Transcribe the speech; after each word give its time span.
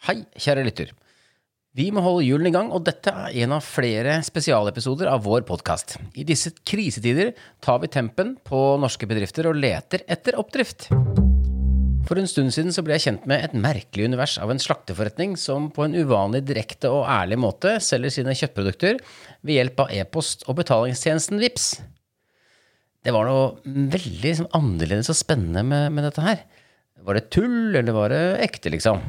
Hei, 0.00 0.22
kjære 0.32 0.62
lytter. 0.64 0.92
Vi 1.76 1.90
må 1.92 2.00
holde 2.00 2.24
hjulene 2.24 2.48
i 2.48 2.54
gang, 2.54 2.70
og 2.72 2.86
dette 2.86 3.12
er 3.12 3.34
en 3.44 3.52
av 3.52 3.66
flere 3.66 4.14
spesialepisoder 4.24 5.10
av 5.12 5.26
vår 5.26 5.44
podkast. 5.44 5.98
I 6.16 6.24
disse 6.24 6.54
krisetider 6.64 7.34
tar 7.60 7.82
vi 7.82 7.90
tempen 7.92 8.30
på 8.48 8.62
norske 8.80 9.04
bedrifter 9.10 9.50
og 9.50 9.60
leter 9.60 10.06
etter 10.08 10.40
oppdrift. 10.40 10.88
For 12.08 12.16
en 12.16 12.32
stund 12.32 12.56
siden 12.56 12.72
så 12.72 12.80
ble 12.80 12.96
jeg 12.96 13.04
kjent 13.10 13.28
med 13.28 13.44
et 13.44 13.52
merkelig 13.52 14.08
univers 14.08 14.38
av 14.40 14.48
en 14.48 14.64
slakteforretning 14.64 15.36
som 15.36 15.68
på 15.68 15.84
en 15.84 16.00
uvanlig 16.00 16.46
direkte 16.48 16.88
og 16.88 17.04
ærlig 17.04 17.36
måte 17.44 17.76
selger 17.84 18.16
sine 18.16 18.32
kjøttprodukter 18.32 19.04
ved 19.44 19.56
hjelp 19.58 19.84
av 19.84 19.96
e-post 20.00 20.48
og 20.48 20.62
betalingstjenesten 20.64 21.44
VIPS. 21.44 21.72
Det 23.04 23.12
var 23.12 23.28
noe 23.28 23.50
veldig 23.68 24.38
sånn, 24.40 24.54
annerledes 24.56 25.12
og 25.12 25.20
spennende 25.20 25.60
med, 25.60 25.90
med 25.92 26.08
dette 26.08 26.24
her. 26.24 26.46
Var 27.04 27.20
det 27.20 27.28
tull, 27.36 27.76
eller 27.76 27.92
var 27.92 28.16
det 28.16 28.24
ekte, 28.48 28.72
liksom? 28.72 29.04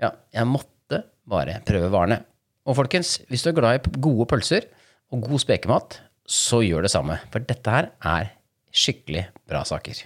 Ja, 0.00 0.14
jeg 0.32 0.48
måtte 0.48 1.02
bare 1.28 1.58
prøve 1.66 1.90
varene. 1.92 2.22
Og 2.68 2.76
folkens, 2.78 3.18
hvis 3.28 3.44
du 3.44 3.50
er 3.50 3.58
glad 3.58 3.80
i 3.80 4.00
gode 4.00 4.26
pølser 4.30 4.68
og 5.12 5.26
god 5.26 5.42
spekemat, 5.42 5.98
så 6.24 6.62
gjør 6.64 6.86
det 6.86 6.92
samme. 6.92 7.18
For 7.32 7.42
dette 7.44 7.74
her 7.74 7.90
er 8.06 8.32
skikkelig 8.70 9.26
bra 9.50 9.64
saker. 9.66 10.04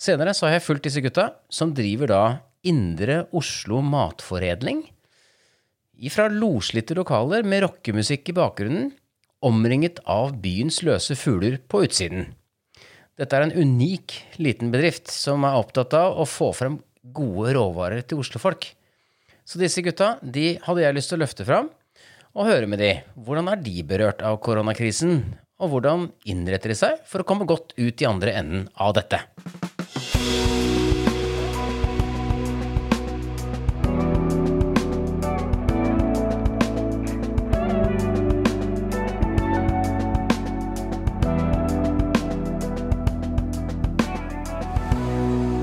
Senere 0.00 0.32
så 0.36 0.46
har 0.46 0.56
jeg 0.56 0.64
fulgt 0.64 0.86
disse 0.86 1.02
gutta, 1.04 1.26
som 1.52 1.74
driver 1.76 2.08
da 2.08 2.22
Indre 2.64 3.24
Oslo 3.36 3.82
Matforedling. 3.84 4.84
Ifra 6.00 6.30
loslitte 6.32 6.96
lokaler 6.96 7.44
med 7.44 7.66
rockemusikk 7.66 8.30
i 8.32 8.36
bakgrunnen, 8.36 8.90
omringet 9.44 10.00
av 10.08 10.32
byens 10.40 10.80
løse 10.84 11.16
fugler 11.16 11.58
på 11.68 11.82
utsiden. 11.84 12.30
Dette 13.20 13.36
er 13.36 13.44
en 13.44 13.56
unik 13.56 14.16
liten 14.40 14.72
bedrift 14.72 15.10
som 15.12 15.44
er 15.44 15.58
opptatt 15.60 15.92
av 15.96 16.16
å 16.20 16.28
få 16.28 16.52
frem 16.56 16.78
gode 17.16 17.52
råvarer 17.56 18.04
til 18.08 18.20
oslofolk. 18.22 18.70
Så 19.50 19.58
disse 19.58 19.82
gutta 19.82 20.12
de 20.22 20.60
hadde 20.62 20.82
jeg 20.84 20.94
lyst 20.94 21.10
til 21.10 21.18
å 21.18 21.24
løfte 21.24 21.42
fram 21.42 21.72
og 22.38 22.46
høre 22.46 22.68
med 22.70 22.78
de. 22.78 22.92
Hvordan 23.18 23.50
er 23.50 23.58
de 23.58 23.80
berørt 23.82 24.22
av 24.22 24.38
koronakrisen? 24.46 25.24
Og 25.58 25.72
hvordan 25.72 26.06
innretter 26.30 26.70
de 26.70 26.78
seg 26.78 27.02
for 27.02 27.24
å 27.24 27.26
komme 27.26 27.48
godt 27.50 27.74
ut 27.74 27.98
i 27.98 28.06
andre 28.06 28.36
enden 28.38 28.68
av 28.78 28.94
dette? 28.94 29.18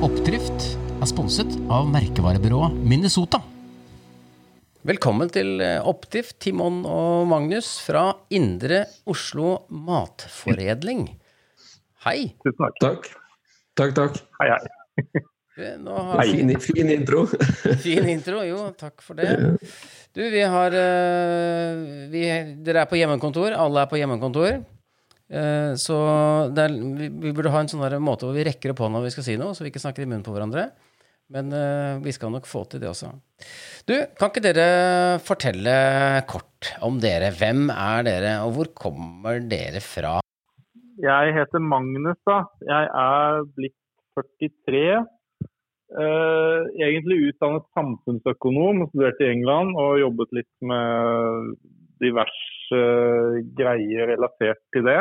Oppdrift 0.04 0.74
er 0.76 1.08
sponset 1.08 1.62
av 1.72 1.88
merkevarebyrået 1.88 2.84
Minnesota. 2.84 3.48
Velkommen 4.88 5.28
til 5.28 5.60
eh, 5.60 5.84
Timon 6.40 6.78
og 6.88 7.26
Magnus 7.28 7.74
fra 7.84 8.06
Indre 8.32 8.86
Oslo 9.04 9.66
Matforedling. 9.68 11.02
Hei. 12.06 12.30
Tusen 12.40 12.56
takk. 12.62 12.78
Takk. 12.80 13.10
Takk, 13.76 13.92
takk. 13.98 14.22
Hei, 14.40 14.48
hei. 14.54 15.26
Nå 15.84 15.92
har 15.92 16.24
vi 16.24 16.38
Fin, 16.38 16.54
fin 16.64 16.94
intro. 16.94 17.26
fin 17.84 18.08
intro. 18.08 18.46
Jo, 18.48 18.62
takk 18.80 19.04
for 19.04 19.20
det. 19.20 19.28
Du, 20.16 20.24
vi 20.24 20.48
har 20.56 20.80
eh, 20.80 21.84
vi, 22.14 22.24
Dere 22.64 22.86
er 22.86 22.88
på 22.88 22.96
hjemmekontor. 22.96 23.60
Alle 23.60 23.84
er 23.84 23.92
på 23.92 24.00
hjemmekontor. 24.00 24.62
Eh, 25.28 25.74
Så 25.76 26.00
det 26.56 26.64
er, 26.70 26.80
vi, 27.02 27.12
vi 27.28 27.36
burde 27.36 27.52
ha 27.52 27.60
en 27.60 27.68
sånn 27.76 27.84
måte 28.00 28.24
hvor 28.24 28.40
vi 28.40 28.48
rekker 28.48 28.72
opp 28.72 28.86
hånda 28.86 29.02
når 29.02 29.10
vi 29.10 29.18
skal 29.20 29.28
si 29.34 29.36
noe, 29.36 29.52
så 29.52 29.68
vi 29.68 29.76
ikke 29.76 29.84
snakker 29.84 30.08
i 30.08 30.08
munnen 30.08 30.24
på 30.24 30.32
hverandre. 30.32 30.70
Men 31.34 31.52
uh, 31.52 32.00
vi 32.04 32.14
skal 32.16 32.32
nok 32.32 32.48
få 32.48 32.64
til 32.72 32.82
det 32.84 32.90
også. 32.92 33.12
Du, 33.88 33.94
kan 34.18 34.32
ikke 34.32 34.46
dere 34.46 35.20
fortelle 35.24 35.74
kort 36.30 36.72
om 36.86 37.02
dere? 37.04 37.34
Hvem 37.36 37.68
er 37.74 38.08
dere, 38.08 38.32
og 38.46 38.56
hvor 38.56 38.72
kommer 38.76 39.42
dere 39.44 39.84
fra? 39.84 40.18
Jeg 41.04 41.36
heter 41.36 41.62
Magnus, 41.62 42.18
da. 42.26 42.40
Jeg 42.66 42.90
er 43.04 43.44
blitt 43.58 43.78
43. 44.18 45.04
Uh, 45.88 46.68
egentlig 46.84 47.30
utdannet 47.30 47.68
samfunnsøkonom, 47.78 48.88
studert 48.90 49.22
i 49.24 49.30
England 49.32 49.78
og 49.80 50.02
jobbet 50.02 50.34
litt 50.42 50.66
med 50.68 51.54
diverse 52.04 52.76
uh, 52.76 53.38
greier 53.56 54.12
relatert 54.16 54.60
til 54.76 54.84
det. 54.90 55.00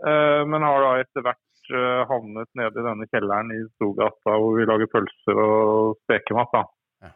Eh, 0.00 0.42
men 0.48 0.64
har 0.64 0.80
da 0.80 0.90
etter 1.02 1.24
hvert 1.24 1.40
eh, 1.76 2.02
havnet 2.10 2.48
nede 2.58 2.80
i 2.82 2.86
denne 2.86 3.06
kjelleren 3.10 3.50
i 3.54 3.60
Storgata 3.76 4.36
hvor 4.40 4.56
vi 4.58 4.66
lager 4.68 4.88
pølser 4.92 5.40
og 5.44 5.96
spekemat. 6.04 6.52
da. 6.54 6.62
Ja. 7.06 7.10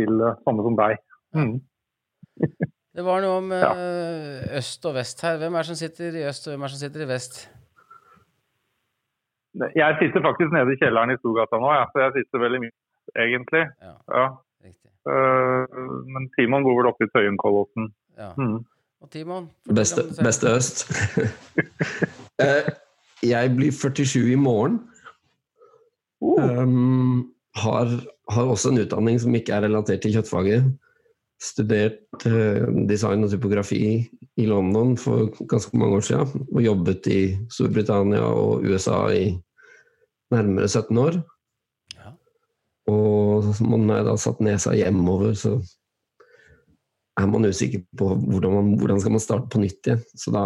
Til 0.00 0.20
eh, 0.28 0.38
samme 0.46 0.64
som 0.66 0.76
deg. 0.80 0.98
Mm. 1.36 1.56
Det 2.96 3.04
var 3.04 3.20
noe 3.20 3.38
om 3.42 3.50
Ja. 3.52 3.72
eh, 3.76 4.56
øst 4.56 4.86
og 4.88 4.94
vest 4.96 5.20
her. 5.20 5.36
Hvem 5.36 5.54
er 5.54 5.64
det 5.66 5.68
som 5.68 5.76
sitter 5.76 6.14
i 6.16 6.24
øst, 6.30 6.46
og 6.48 6.54
hvem 6.54 6.62
er 6.64 6.70
det 6.72 6.76
som 6.78 6.84
sitter 6.86 7.02
i 7.04 7.08
vest? 7.10 7.34
Jeg 9.76 9.96
sitter 10.00 10.20
faktisk 10.24 10.52
nede 10.52 10.72
i 10.72 10.78
kjelleren 10.80 11.12
i 11.12 11.16
Storgata 11.20 11.56
nå, 11.60 11.68
ja, 11.76 11.84
så 11.92 12.02
jeg 12.06 12.12
sitter 12.16 12.42
veldig 12.44 12.60
mye, 12.64 12.74
egentlig. 13.24 13.62
Ja, 13.84 13.94
Ja. 14.20 14.26
Eh, 15.06 15.76
men 16.10 16.24
Timon 16.34 16.64
bor 16.66 16.74
vel 16.80 16.88
oppe 16.90 17.06
i 17.06 17.10
Tøyenkollåsen. 17.14 17.84
Ja. 18.18 18.32
Mm. 18.40 18.56
Og 19.04 19.10
Timon? 19.12 19.44
Beste, 19.70 20.02
beste 20.24 20.50
øst. 20.56 20.82
Eh, 22.42 22.66
jeg 23.30 23.54
blir 23.56 23.72
47 23.74 24.32
i 24.32 24.38
morgen. 24.40 24.80
Oh. 26.20 26.40
Um, 26.40 27.32
har, 27.56 27.92
har 28.32 28.50
også 28.50 28.72
en 28.72 28.82
utdanning 28.84 29.20
som 29.20 29.34
ikke 29.36 29.54
er 29.56 29.66
relatert 29.66 30.04
til 30.04 30.16
kjøttfaget. 30.16 30.68
Studert 31.42 32.26
uh, 32.28 32.66
design 32.88 33.24
og 33.26 33.32
typografi 33.32 33.80
i 34.36 34.46
London 34.48 34.96
for 35.00 35.30
ganske 35.48 35.76
mange 35.78 36.00
år 36.00 36.06
siden. 36.08 36.46
Og 36.52 36.64
jobbet 36.64 37.08
i 37.12 37.22
Storbritannia 37.52 38.24
og 38.24 38.64
USA 38.64 39.06
i 39.12 39.30
nærmere 40.32 40.68
17 40.68 40.98
år. 40.98 41.20
Ja. 41.96 42.12
Og 42.92 43.52
når 43.60 43.96
jeg 43.96 44.08
da 44.08 44.16
satt 44.20 44.44
nesa 44.44 44.74
hjemover, 44.76 45.34
så 45.38 45.58
er 47.16 47.28
man 47.30 47.48
usikker 47.48 47.84
på 47.96 48.10
hvordan, 48.14 48.52
man, 48.52 48.74
hvordan 48.80 49.00
skal 49.00 49.16
man 49.16 49.24
starte 49.24 49.48
på 49.52 49.62
nytt 49.62 49.88
igjen. 49.88 50.02
Så 50.14 50.32
da, 50.34 50.44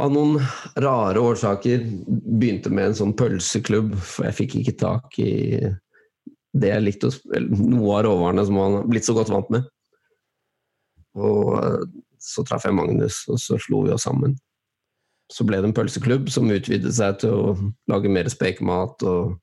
av 0.00 0.10
noen 0.10 0.38
rare 0.82 1.22
årsaker, 1.22 1.84
begynte 2.06 2.72
med 2.74 2.90
en 2.90 2.96
sånn 2.98 3.14
pølseklubb, 3.18 3.94
for 4.00 4.26
jeg 4.28 4.38
fikk 4.40 4.56
ikke 4.60 4.78
tak 4.80 5.18
i 5.22 5.34
det 6.54 6.70
jeg 6.70 6.84
likte, 6.84 7.10
noe 7.50 7.98
av 7.98 8.04
råvarene 8.06 8.44
som 8.46 8.58
man 8.58 8.78
har 8.78 8.88
blitt 8.90 9.06
så 9.06 9.14
godt 9.16 9.30
vant 9.34 9.50
med. 9.54 9.68
Og 11.18 11.54
eh, 11.60 11.84
så 12.22 12.44
traff 12.46 12.66
jeg 12.66 12.76
Magnus, 12.76 13.22
og 13.30 13.38
så 13.42 13.58
slo 13.60 13.84
vi 13.86 13.94
oss 13.94 14.06
sammen. 14.08 14.36
Så 15.32 15.46
ble 15.46 15.60
det 15.60 15.70
en 15.70 15.76
pølseklubb 15.76 16.28
som 16.32 16.50
utvidet 16.52 16.92
seg 16.96 17.20
til 17.22 17.34
å 17.34 17.54
lage 17.90 18.10
mer 18.12 18.28
spekemat 18.32 19.04
og 19.08 19.34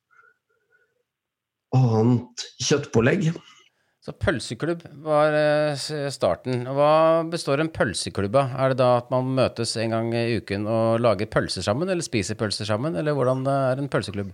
annet 1.76 2.46
kjøttpålegg. 2.62 3.32
Så 4.02 4.16
pølseklubb 4.18 4.82
var 5.06 5.36
eh, 5.38 5.82
starten. 6.10 6.64
Hva 6.74 7.22
består 7.30 7.62
en 7.62 7.70
pølseklubb 7.70 8.38
av? 8.40 8.56
Er 8.58 8.74
det 8.74 8.80
da 8.80 8.96
at 8.98 9.12
man 9.14 9.30
møtes 9.38 9.76
en 9.78 9.94
gang 9.94 10.10
i 10.18 10.40
uken 10.42 10.66
og 10.66 11.04
lager 11.06 11.30
pølser 11.30 11.62
sammen, 11.66 11.90
eller 11.90 12.06
spiser 12.06 12.40
pølser 12.40 12.66
sammen, 12.66 12.98
eller 12.98 13.14
hvordan 13.14 13.46
er 13.46 13.82
en 13.82 13.92
pølseklubb? 13.94 14.32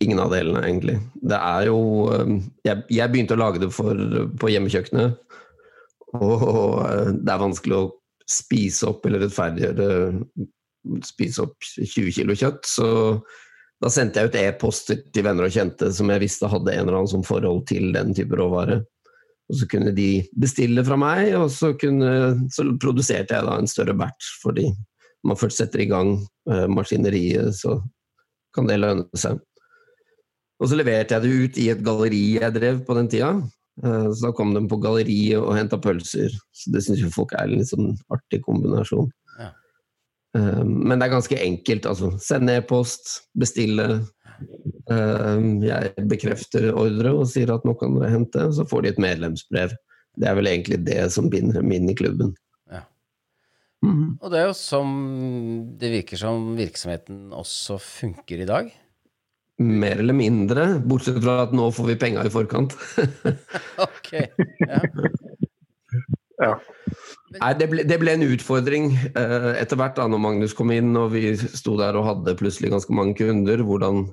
Ingen 0.00 0.22
av 0.24 0.32
delene, 0.32 0.62
egentlig. 0.64 0.96
Det 1.20 1.36
er 1.36 1.68
jo 1.68 1.82
eh, 2.16 2.32
Jeg, 2.64 2.86
jeg 2.96 3.12
begynte 3.12 3.36
å 3.36 3.42
lage 3.42 3.60
det 3.60 3.68
for, 3.76 4.00
på 4.40 4.54
hjemmekjøkkenet, 4.54 5.20
og 6.16 6.48
eh, 6.88 7.12
det 7.12 7.36
er 7.36 7.44
vanskelig 7.44 7.76
å 7.76 7.86
spise 8.32 8.88
opp 8.88 9.04
eller 9.04 9.26
rettferdiggjøre 9.26 9.88
spise 11.04 11.44
opp 11.44 11.60
20 11.60 12.08
kilo 12.16 12.34
kjøtt, 12.38 12.64
så 12.66 12.88
da 13.82 13.90
sendte 13.90 14.22
jeg 14.22 14.30
ut 14.30 14.38
e-poster 14.38 15.00
til 15.10 15.24
venner 15.26 15.48
og 15.48 15.54
kjente 15.54 15.88
som 15.94 16.10
jeg 16.12 16.22
visste 16.22 16.50
hadde 16.50 16.70
en 16.70 16.84
eller 16.84 17.00
annen 17.00 17.10
sånn 17.10 17.26
forhold 17.26 17.64
til 17.66 17.90
den 17.96 18.12
type 18.14 18.38
råvare. 18.38 18.78
Og 19.50 19.58
så 19.58 19.66
kunne 19.68 19.90
de 19.96 20.22
bestille 20.38 20.84
fra 20.86 20.96
meg, 21.00 21.32
og 21.36 21.48
så, 21.50 21.72
kunne, 21.78 22.12
så 22.54 22.64
produserte 22.80 23.34
jeg 23.34 23.48
da 23.48 23.56
en 23.58 23.70
større 23.70 23.96
batch, 23.98 24.36
fordi 24.44 24.68
man 25.26 25.38
først 25.38 25.60
setter 25.60 25.82
i 25.82 25.88
gang 25.90 26.14
eh, 26.50 26.68
maskineriet, 26.70 27.50
så 27.58 27.80
kan 28.54 28.70
det 28.70 28.78
lønne 28.80 29.18
seg. 29.18 29.40
Og 30.62 30.70
så 30.70 30.78
leverte 30.78 31.16
jeg 31.16 31.24
det 31.24 31.32
ut 31.42 31.58
i 31.58 31.66
et 31.72 31.82
galleri 31.82 32.22
jeg 32.36 32.54
drev 32.54 32.80
på 32.86 32.96
den 32.98 33.10
tida. 33.10 33.32
Eh, 33.82 34.08
Så 34.12 34.28
da 34.28 34.32
kom 34.36 34.54
de 34.54 34.62
på 34.70 34.78
galleriet 34.82 35.42
og 35.42 35.56
henta 35.58 35.78
pølser. 35.82 36.30
Så 36.54 36.74
det 36.74 36.84
syns 36.86 37.02
jo 37.02 37.10
folk 37.10 37.34
er 37.34 37.48
en 37.48 37.58
litt 37.58 37.72
sånn 37.72 37.96
artig 38.14 38.42
kombinasjon. 38.46 39.10
Eh, 40.36 40.64
Men 40.64 40.98
det 40.98 41.06
er 41.08 41.14
ganske 41.16 41.38
enkelt. 41.44 41.86
altså 41.86 42.12
Sende 42.22 42.56
e-post, 42.60 43.28
bestille. 43.38 44.06
Eh, 44.90 45.40
Jeg 45.62 46.06
bekrefter 46.08 46.70
ordre 46.74 47.12
og 47.14 47.26
sier 47.30 47.52
at 47.54 47.64
nå 47.68 47.74
kan 47.78 47.94
dere 47.98 48.10
hente, 48.10 48.48
så 48.56 48.64
får 48.68 48.82
de 48.82 48.88
et 48.94 48.98
medlemsbrev. 49.02 49.74
Det 50.18 50.28
er 50.28 50.34
vel 50.36 50.46
egentlig 50.50 50.84
det 50.84 51.10
som 51.12 51.30
binder 51.32 51.60
dem 51.60 51.72
inn 51.72 51.88
i 51.88 51.94
klubben. 51.96 52.34
Ja. 52.70 52.82
Mm. 53.84 54.18
Og 54.20 54.30
det 54.30 54.40
er 54.42 54.46
jo 54.50 54.56
som 54.58 54.88
det 55.80 55.90
virker 55.94 56.20
som 56.20 56.52
virksomheten 56.58 57.30
også 57.32 57.78
funker 57.80 58.42
i 58.44 58.48
dag. 58.48 58.72
Mer 59.62 60.00
eller 60.00 60.16
mindre, 60.16 60.66
bortsett 60.80 61.20
fra 61.22 61.42
at 61.44 61.52
nå 61.54 61.68
får 61.72 61.86
vi 61.92 61.96
penga 62.00 62.24
i 62.26 62.32
forkant. 62.32 62.74
Ok. 63.86 64.12
Ja. 64.66 64.80
Ja. 66.42 66.54
Nei, 67.32 67.52
det 67.58 67.68
ble, 67.70 67.84
det 67.88 67.98
ble 68.02 68.16
en 68.16 68.24
utfordring 68.26 68.90
eh, 69.12 69.52
etter 69.60 69.78
hvert 69.80 69.96
da 69.98 70.08
når 70.10 70.20
Magnus 70.20 70.56
kom 70.56 70.72
inn 70.74 70.90
og 70.98 71.12
vi 71.14 71.32
sto 71.38 71.76
der 71.80 71.96
og 71.98 72.08
hadde 72.08 72.36
plutselig 72.38 72.72
ganske 72.74 72.96
mange 72.96 73.16
kunder. 73.18 73.62
Hvordan 73.66 74.04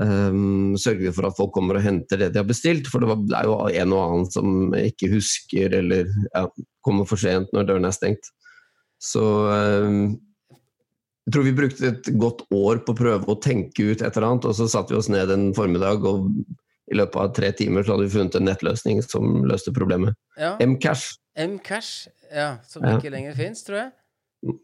eh, 0.00 0.40
sørger 0.80 1.02
vi 1.04 1.14
for 1.14 1.28
at 1.28 1.38
folk 1.38 1.54
kommer 1.56 1.80
og 1.80 1.86
henter 1.86 2.22
det 2.22 2.32
de 2.32 2.42
har 2.42 2.48
bestilt? 2.48 2.90
For 2.90 3.02
det, 3.02 3.10
var, 3.12 3.22
det 3.28 3.38
er 3.38 3.50
jo 3.50 3.58
en 3.84 3.96
og 3.96 4.04
annen 4.04 4.28
som 4.32 4.76
ikke 4.78 5.12
husker 5.12 5.78
eller 5.82 6.12
ja, 6.32 6.46
kommer 6.84 7.08
for 7.08 7.20
sent 7.20 7.52
når 7.52 7.68
døren 7.70 7.88
er 7.88 7.96
stengt. 7.96 8.32
Så 9.02 9.24
eh, 9.52 9.90
jeg 11.22 11.36
tror 11.36 11.46
vi 11.46 11.54
brukte 11.54 11.86
et 11.92 12.08
godt 12.18 12.42
år 12.50 12.80
på 12.82 12.94
å 12.94 12.98
prøve 12.98 13.30
å 13.30 13.38
tenke 13.38 13.92
ut 13.92 14.00
et 14.00 14.08
eller 14.08 14.26
annet, 14.26 14.48
og 14.48 14.56
så 14.58 14.66
satte 14.70 14.94
vi 14.94 14.98
oss 14.98 15.10
ned 15.12 15.30
en 15.30 15.52
formiddag 15.54 16.02
og 16.08 16.32
i 16.92 16.98
løpet 17.00 17.16
av 17.24 17.32
tre 17.36 17.50
timer 17.56 17.84
så 17.86 17.94
hadde 17.96 18.06
vi 18.06 18.14
funnet 18.18 18.36
en 18.38 18.46
nettløsning 18.50 19.00
som 19.06 19.42
løste 19.48 19.72
problemet. 19.74 20.14
ja. 20.38 20.54
Mcash 20.60 21.16
Mcash, 21.32 22.08
ja, 22.28 22.58
som 22.68 22.84
Ja. 22.84 22.98
ikke 22.98 23.10
lenger 23.14 23.34
fins, 23.38 23.62
tror 23.64 23.78
jeg. 23.78 23.92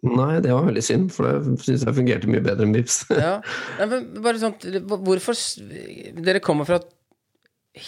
Nei, 0.03 0.41
det 0.43 0.51
var 0.53 0.67
veldig 0.67 0.83
synd, 0.83 1.13
for 1.15 1.25
det 1.39 1.63
syns 1.63 1.85
jeg 1.87 1.95
fungerte 1.97 2.29
mye 2.29 2.43
bedre 2.45 2.67
enn 2.67 2.75
Vips. 2.75 3.05
Ja. 3.15 3.39
Men 3.79 4.09
bare 4.25 4.41
sånn 4.43 4.57
Hvorfor 4.91 5.39
Dere 6.19 6.43
kommer 6.45 6.67
fra 6.69 6.81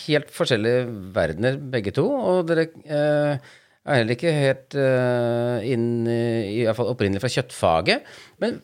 helt 0.06 0.31
forskjellige 0.31 0.84
verdener, 1.16 1.56
begge 1.72 1.90
to, 1.96 2.04
og 2.06 2.44
dere 2.46 2.69
eh, 2.86 3.40
er 3.82 3.96
heller 3.98 4.14
ikke 4.14 4.32
helt 4.36 4.76
eh, 4.78 5.66
inn 5.72 6.06
i, 6.06 6.62
hvert 6.62 6.78
fall 6.78 6.93
opprinnelig 6.93 7.25
fra 7.25 7.32
kjøttfaget. 7.34 8.06
Men 8.38 8.60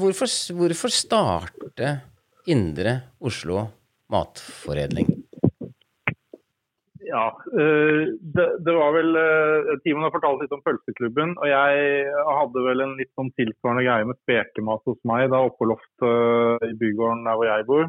hvorfor, 0.00 0.30
hvorfor 0.56 0.94
starte 0.96 1.90
Indre 2.48 2.96
Oslo 3.20 3.66
Matforedling? 4.12 5.08
Ja, 7.06 7.26
eh, 7.54 8.08
det, 8.34 8.46
det 8.66 8.74
var 8.74 8.90
vel 8.96 9.14
eh, 9.20 9.76
Timon 9.84 10.06
har 10.06 10.14
fortalt 10.14 10.42
litt 10.42 10.54
om 10.54 10.62
pølseklubben. 10.64 11.36
Og 11.38 11.46
jeg 11.50 12.08
hadde 12.38 12.64
vel 12.66 12.82
en 12.82 12.96
litt 12.98 13.12
sånn 13.14 13.30
tilsvarende 13.38 13.84
greie 13.86 14.08
med 14.08 14.18
spekemat 14.24 14.82
hos 14.90 14.98
meg 15.06 15.28
da 15.30 15.44
oppe 15.46 15.60
på 15.62 15.70
loftet 15.70 16.66
i 16.66 16.74
bygården 16.80 17.22
der 17.28 17.38
hvor 17.38 17.50
jeg 17.50 17.68
bor. 17.70 17.86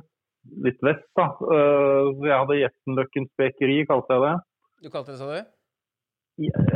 Litt 0.67 0.85
vest, 0.85 1.07
da. 1.17 1.31
Eh, 1.33 2.11
Så 2.13 2.29
jeg 2.29 2.37
hadde 2.43 2.59
Gjessenløkken 2.61 3.27
spekeri, 3.33 3.79
kalte 3.89 4.17
jeg 4.17 4.25
det. 4.27 4.35
Du 4.85 4.93
kalte 4.93 5.15
det, 5.15 5.19
sa 5.19 5.31
du? 5.33 5.53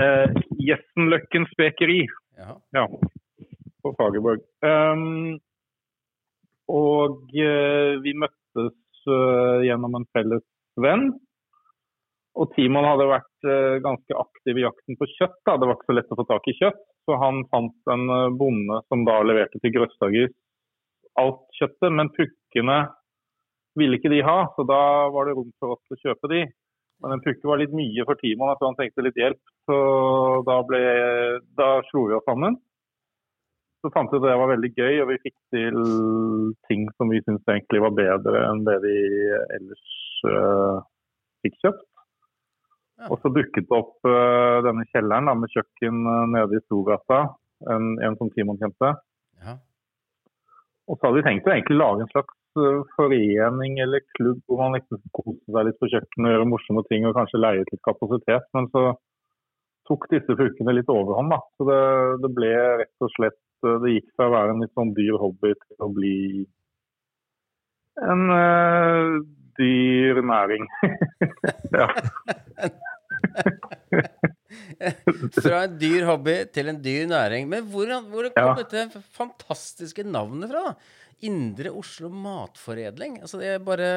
Eh, 0.02 0.42
Gjessenløkken 0.66 1.46
spekeri. 1.54 2.02
Jaha. 2.42 2.58
Ja, 2.74 2.88
på 3.86 3.94
Fagerborg. 3.98 4.42
Um, 4.66 5.38
og 6.72 7.30
eh, 7.38 8.00
vi 8.02 8.16
møttes 8.18 8.72
eh, 8.72 8.81
gjennom 9.66 9.98
en 9.98 10.08
felles 10.16 10.46
venn. 10.82 11.10
Og 12.40 12.52
Timon 12.56 12.88
hadde 12.88 13.10
vært 13.10 13.48
eh, 13.50 13.82
ganske 13.84 14.16
aktiv 14.16 14.60
i 14.60 14.64
jakten 14.64 14.98
på 15.00 15.08
kjøtt. 15.18 15.36
Da. 15.48 15.58
Det 15.60 15.68
var 15.68 15.76
ikke 15.76 15.90
så 15.90 15.98
lett 15.98 16.14
å 16.14 16.20
få 16.20 16.28
tak 16.30 16.48
i 16.48 16.56
kjøtt. 16.62 16.80
Så 17.08 17.18
han 17.20 17.44
fant 17.52 17.92
en 17.92 18.08
eh, 18.08 18.32
bonde 18.40 18.80
som 18.88 19.04
da 19.08 19.18
leverte 19.28 19.60
til 19.60 19.74
Grøstadgris 19.76 20.34
alt 21.20 21.44
kjøttet. 21.60 21.92
Men 21.92 22.14
pukkene 22.16 22.80
ville 23.80 24.00
ikke 24.00 24.12
de 24.14 24.24
ha, 24.28 24.40
så 24.56 24.66
da 24.68 24.82
var 25.12 25.28
det 25.28 25.36
rom 25.36 25.52
for 25.60 25.76
oss 25.76 25.94
å 25.96 26.00
kjøpe 26.00 26.32
de. 26.32 26.46
Men 27.02 27.16
en 27.16 27.24
pukke 27.24 27.50
var 27.50 27.60
litt 27.60 27.74
mye 27.74 28.04
for 28.06 28.20
Timon, 28.22 28.54
så 28.56 28.70
han 28.70 28.78
trengte 28.78 29.04
litt 29.04 29.18
hjelp. 29.18 29.40
Så 29.68 29.78
da, 30.48 30.60
ble, 30.68 30.82
da 31.58 31.70
slo 31.90 32.06
vi 32.08 32.16
oss 32.16 32.28
sammen. 32.30 32.60
Så 33.82 33.90
fant 33.96 34.12
vi 34.14 34.20
at 34.22 34.28
det 34.28 34.38
var 34.38 34.52
veldig 34.52 34.72
gøy, 34.78 35.00
og 35.02 35.10
vi 35.10 35.22
fikk 35.24 35.38
til 35.56 35.80
som 37.02 37.10
vi 37.10 37.22
syntes 37.26 37.50
egentlig 37.50 37.82
var 37.82 37.96
bedre 37.98 38.44
enn 38.52 38.62
det 38.68 38.78
vi 38.84 38.98
ellers 39.58 39.88
uh, 40.30 40.84
fikk 41.42 41.58
kjøpt. 41.64 41.88
Og 43.10 43.18
så 43.24 43.32
dukket 43.34 43.66
det 43.66 43.74
opp 43.74 44.06
uh, 44.06 44.62
denne 44.62 44.86
kjelleren 44.92 45.30
da, 45.32 45.34
med 45.34 45.50
kjøkken 45.50 46.04
eh, 46.06 46.26
nede 46.36 46.60
i 46.60 46.64
Storgata, 46.68 47.24
en, 47.74 47.96
en 48.06 48.18
som 48.20 48.30
Timon 48.36 48.60
kjente. 48.62 48.92
Ja. 49.42 49.56
Og 50.86 51.00
så 51.00 51.08
hadde 51.08 51.18
vi 51.18 51.26
tenkt 51.26 51.50
å 51.50 51.56
egentlig 51.56 51.80
lage 51.80 52.06
en 52.06 52.12
slags 52.14 52.38
forening 52.98 53.78
eller 53.80 54.04
klubb 54.18 54.42
hvor 54.46 54.60
man 54.60 54.76
liksom 54.76 55.00
koste 55.16 55.54
seg 55.56 55.66
litt 55.66 55.78
på 55.80 55.88
kjøkkenet 55.88 56.28
og 56.28 56.34
gjøre 56.36 56.50
morsomme 56.52 56.84
ting 56.90 57.06
og 57.08 57.16
kanskje 57.16 57.40
leie 57.40 57.64
ut 57.64 57.72
litt 57.72 57.84
kapasitet. 57.88 58.50
Men 58.54 58.68
så 58.74 58.84
tok 59.88 60.10
disse 60.12 60.36
fukene 60.38 60.76
litt 60.76 60.92
overhånd. 60.92 61.32
da. 61.32 61.40
Så 61.58 61.68
det, 61.70 61.80
det 62.26 62.32
ble 62.38 62.52
rett 62.84 63.08
og 63.08 63.14
slett 63.16 63.40
Det 63.62 63.92
gikk 63.94 64.08
fra 64.18 64.26
å 64.26 64.34
være 64.34 64.54
en 64.56 64.64
litt 64.64 64.72
sånn 64.74 64.92
dyr 64.98 65.18
hobby 65.22 65.52
til 65.54 65.86
å 65.86 65.90
bli 65.94 66.16
en 68.00 68.24
uh, 68.32 69.20
dyr 69.60 70.22
næring. 70.26 70.64
ja. 71.78 71.88
Fra 75.42 75.64
en 75.66 75.76
dyr 75.80 76.06
hobby 76.10 76.36
til 76.54 76.70
en 76.72 76.80
dyr 76.84 77.06
næring. 77.12 77.48
Men 77.52 77.68
hvor, 77.72 77.88
hvor 78.10 78.26
kom 78.34 78.50
Ja. 78.52 78.56
dette 78.64 79.02
fantastiske 79.16 80.04
navnet 80.08 80.50
fra? 80.52 80.62
da? 80.72 80.76
Indre 81.22 81.70
Oslo 81.78 82.10
Matforedling. 82.10 83.20
Altså 83.22 83.38
det, 83.38 83.48
er 83.54 83.60
bare, 83.62 83.90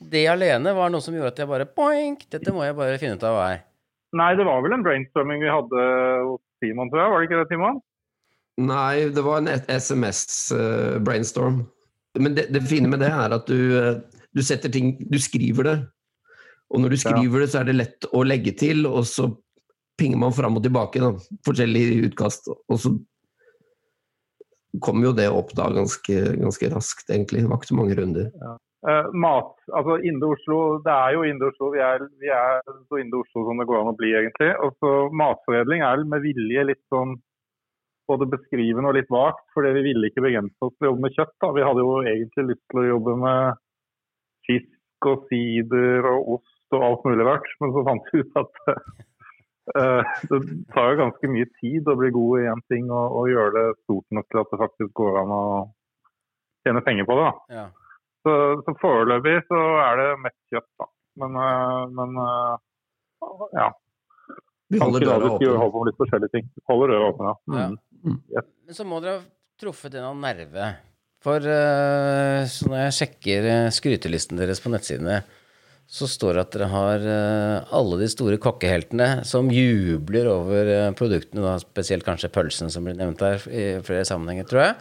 det 0.00 0.22
alene 0.32 0.72
var 0.74 0.88
noe 0.90 1.00
som 1.04 1.12
gjorde 1.14 1.34
at 1.34 1.38
jeg 1.42 1.48
bare 1.50 1.66
Boink! 1.68 2.24
Dette 2.32 2.52
må 2.54 2.64
jeg 2.64 2.76
bare 2.78 2.96
finne 3.02 3.18
ut 3.18 3.26
av 3.28 3.34
hva 3.36 3.46
er. 3.52 3.60
Nei, 4.16 4.30
det 4.38 4.46
var 4.48 4.62
vel 4.64 4.72
en 4.72 4.84
brainstorming 4.86 5.42
vi 5.44 5.50
hadde 5.52 5.80
hos 6.30 6.40
Simon, 6.64 6.88
tror 6.88 7.02
jeg. 7.02 7.10
Var 7.12 7.18
det 7.20 7.26
ikke 7.28 7.40
det, 7.42 7.50
Simon? 7.52 7.76
Nei, 8.56 8.96
det 9.12 9.22
var 9.26 9.36
en 9.42 9.52
SMS-brainstorm. 9.68 11.58
Men 12.20 12.36
det, 12.36 12.48
det 12.54 12.64
fine 12.68 12.90
med 12.90 13.02
det 13.04 13.10
er 13.12 13.34
at 13.36 13.50
du, 13.50 13.60
eh, 13.78 14.22
du 14.34 14.42
setter 14.44 14.72
ting 14.72 14.96
Du 15.12 15.18
skriver 15.22 15.68
det. 15.70 15.76
Og 16.74 16.82
når 16.82 16.94
du 16.94 16.98
skriver 16.98 17.42
det, 17.44 17.50
så 17.52 17.60
er 17.60 17.68
det 17.68 17.76
lett 17.76 18.06
å 18.10 18.24
legge 18.26 18.52
til, 18.58 18.88
og 18.90 19.04
så 19.06 19.28
pinger 20.00 20.18
man 20.18 20.34
fram 20.34 20.58
og 20.58 20.64
tilbake. 20.64 20.98
Da. 20.98 21.12
Forskjellige 21.46 22.08
utkast. 22.08 22.50
Og 22.50 22.80
så 22.82 22.90
kom 24.82 25.04
jo 25.04 25.14
det 25.16 25.28
opp 25.32 25.54
da 25.56 25.68
ganske, 25.72 26.16
ganske 26.40 26.70
raskt, 26.72 27.06
egentlig. 27.08 27.44
Det 27.44 27.52
var 27.52 27.60
ikke 27.60 27.70
så 27.70 27.78
mange 27.78 27.98
runder. 27.98 28.32
Eh, 28.86 29.06
mat, 29.14 29.54
altså 29.74 29.96
Indre 30.06 30.34
Oslo, 30.36 30.58
Det 30.84 30.92
er 30.92 31.14
jo 31.14 31.22
Indre 31.26 31.52
Oslo. 31.52 31.70
Vi 31.74 31.80
er, 31.82 32.04
vi 32.22 32.28
er 32.34 32.60
så 32.66 33.00
Indre 33.00 33.22
Oslo 33.24 33.46
som 33.46 33.62
det 33.62 33.68
går 33.70 33.80
an 33.80 33.94
å 33.94 33.96
bli, 33.98 34.12
egentlig. 34.18 34.52
Og 34.66 34.76
så 34.82 34.92
Matforedling 35.22 35.86
er 35.86 36.04
med 36.04 36.26
vilje 36.26 36.66
litt 36.72 36.82
sånn 36.92 37.16
både 38.10 38.28
beskrivende 38.30 38.90
og 38.90 38.96
litt 38.98 39.10
vagt, 39.12 39.44
fordi 39.54 39.72
vi 39.76 39.84
ville 39.88 40.10
ikke 40.10 40.24
begrense 40.24 40.56
oss 40.62 40.74
til 40.76 40.86
å 40.86 40.90
jobbe 40.92 41.04
med 41.06 41.16
kjøtt. 41.16 41.34
da. 41.42 41.52
Vi 41.56 41.64
hadde 41.66 41.84
jo 41.84 41.94
egentlig 42.02 42.44
lyst 42.52 42.64
til 42.70 42.82
å 42.82 42.88
jobbe 42.90 43.16
med 43.22 43.62
fisk 44.46 45.10
og 45.10 45.26
sider 45.30 46.08
og 46.10 46.36
ost 46.38 46.76
og 46.76 46.84
alt 46.86 47.06
mulig 47.06 47.26
rart, 47.26 47.48
men 47.62 47.74
så 47.74 47.84
fant 47.86 48.10
vi 48.12 48.22
ut 48.22 48.38
at 48.40 48.60
uh, 49.76 50.14
det 50.30 50.40
tar 50.74 50.92
jo 50.92 51.00
ganske 51.02 51.30
mye 51.30 51.48
tid 51.60 51.88
å 51.90 51.96
bli 51.98 52.12
god 52.14 52.42
i 52.42 52.50
én 52.52 52.62
ting 52.72 52.90
og, 52.90 53.18
og 53.20 53.30
gjøre 53.30 53.54
det 53.56 53.80
stort 53.84 54.18
nok 54.18 54.28
til 54.30 54.42
at 54.42 54.52
det 54.52 54.62
faktisk 54.62 54.94
går 55.02 55.20
an 55.22 55.34
å 55.36 55.46
tjene 56.66 56.82
penger 56.86 57.08
på 57.08 57.18
det. 57.18 57.26
da. 57.26 57.58
Ja. 57.60 57.66
Så, 58.26 58.36
så 58.66 58.74
foreløpig 58.82 59.36
så 59.46 59.58
er 59.84 60.00
det 60.00 60.06
mest 60.24 60.38
kjøtt, 60.50 60.70
da. 60.82 60.88
Men, 61.22 61.36
uh, 61.38 61.82
men 61.96 62.16
uh, 62.18 63.50
ja. 63.54 63.70
Vi 64.66 64.80
holder 64.82 65.04
døra 65.06 65.28
åpen. 65.30 65.46
Holder 66.66 66.90
døra 66.90 67.10
åpen, 67.12 67.28
ja. 67.30 67.68
Ja. 68.32 68.42
Men 68.66 68.76
så 68.76 68.86
må 68.88 69.00
dere 69.02 69.20
ha 69.20 69.24
truffet 69.60 69.94
en 69.96 70.10
av 70.10 70.18
nerve. 70.20 70.74
For 71.26 71.42
eh, 71.42 72.44
så 72.50 72.68
når 72.70 72.84
jeg 72.84 72.96
sjekker 73.00 73.48
eh, 73.50 73.72
skrytelisten 73.74 74.38
deres 74.38 74.60
på 74.62 74.70
nettsidene, 74.72 75.22
så 75.86 76.08
står 76.10 76.34
det 76.34 76.42
at 76.42 76.54
dere 76.54 76.68
har 76.72 77.06
eh, 77.14 77.72
alle 77.78 77.98
de 78.02 78.08
store 78.10 78.38
kokkeheltene 78.42 79.08
som 79.26 79.50
jubler 79.54 80.28
over 80.30 80.70
produktene, 80.98 81.42
da, 81.44 81.56
spesielt 81.62 82.06
kanskje 82.06 82.32
pølsen 82.34 82.70
som 82.72 82.86
blir 82.86 82.98
nevnt 82.98 83.22
her 83.22 83.42
i 83.50 83.66
flere 83.86 84.06
sammenhenger, 84.08 84.48
tror 84.50 84.64
jeg. 84.64 84.78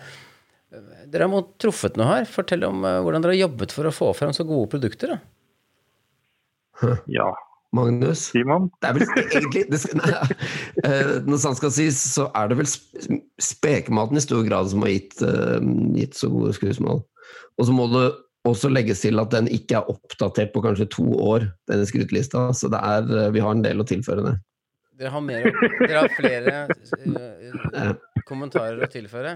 Dere 1.10 1.29
har 1.31 1.50
truffet 1.62 1.98
noe 1.98 2.10
her. 2.10 2.29
Fortell 2.29 2.65
om 2.67 2.84
hvordan 2.84 3.24
dere 3.24 3.36
har 3.38 3.45
jobbet 3.45 3.74
for 3.74 3.88
å 3.88 3.95
få 3.95 4.12
fram 4.17 4.34
så 4.36 4.43
gode 4.48 4.67
produkter. 4.74 5.15
Da. 5.15 6.95
ja. 7.22 7.29
Magnus? 7.75 8.25
Simon? 8.32 8.70
Det 8.82 8.89
er 8.89 8.98
vel 8.98 9.05
egentlig 9.25 9.63
det 9.72 9.79
skal, 9.84 10.00
nei, 10.01 10.38
eh, 10.88 11.12
Når 11.27 11.41
sant 11.44 11.60
skal 11.60 11.74
sies, 11.75 12.00
så 12.15 12.29
er 12.38 12.51
det 12.51 12.58
vel 12.62 12.70
sp- 12.72 13.20
spekematen 13.41 14.17
i 14.20 14.24
stor 14.24 14.44
grad 14.48 14.72
som 14.72 14.86
har 14.86 14.94
gitt, 14.96 15.17
eh, 15.25 15.60
gitt 16.00 16.17
så 16.20 16.29
gode 16.34 16.53
skuesmål. 16.58 17.03
Og 17.60 17.67
så 17.70 17.75
må 17.75 17.88
det 17.94 18.05
også 18.46 18.70
legges 18.70 19.00
til 19.01 19.17
at 19.22 19.32
den 19.34 19.48
ikke 19.50 19.79
er 19.79 19.88
oppdatert 19.89 20.51
på 20.53 20.62
kanskje 20.62 20.86
to 20.94 21.05
år, 21.25 21.48
denne 21.72 21.88
skrytelista. 21.89 22.48
Så 22.53 22.70
det 22.74 22.82
er, 22.86 23.08
eh, 23.25 23.32
vi 23.34 23.41
har 23.41 23.55
en 23.55 23.63
del 23.65 23.82
å 23.82 23.88
tilføre 23.89 24.25
det. 24.27 24.36
Dere 24.96 25.12
har, 25.12 25.24
mer, 25.27 25.50
dere 25.82 26.03
har 26.05 26.13
flere 26.15 26.51
uh, 27.75 27.89
kommentarer 28.29 28.79
å 28.86 28.88
tilføre. 28.88 29.34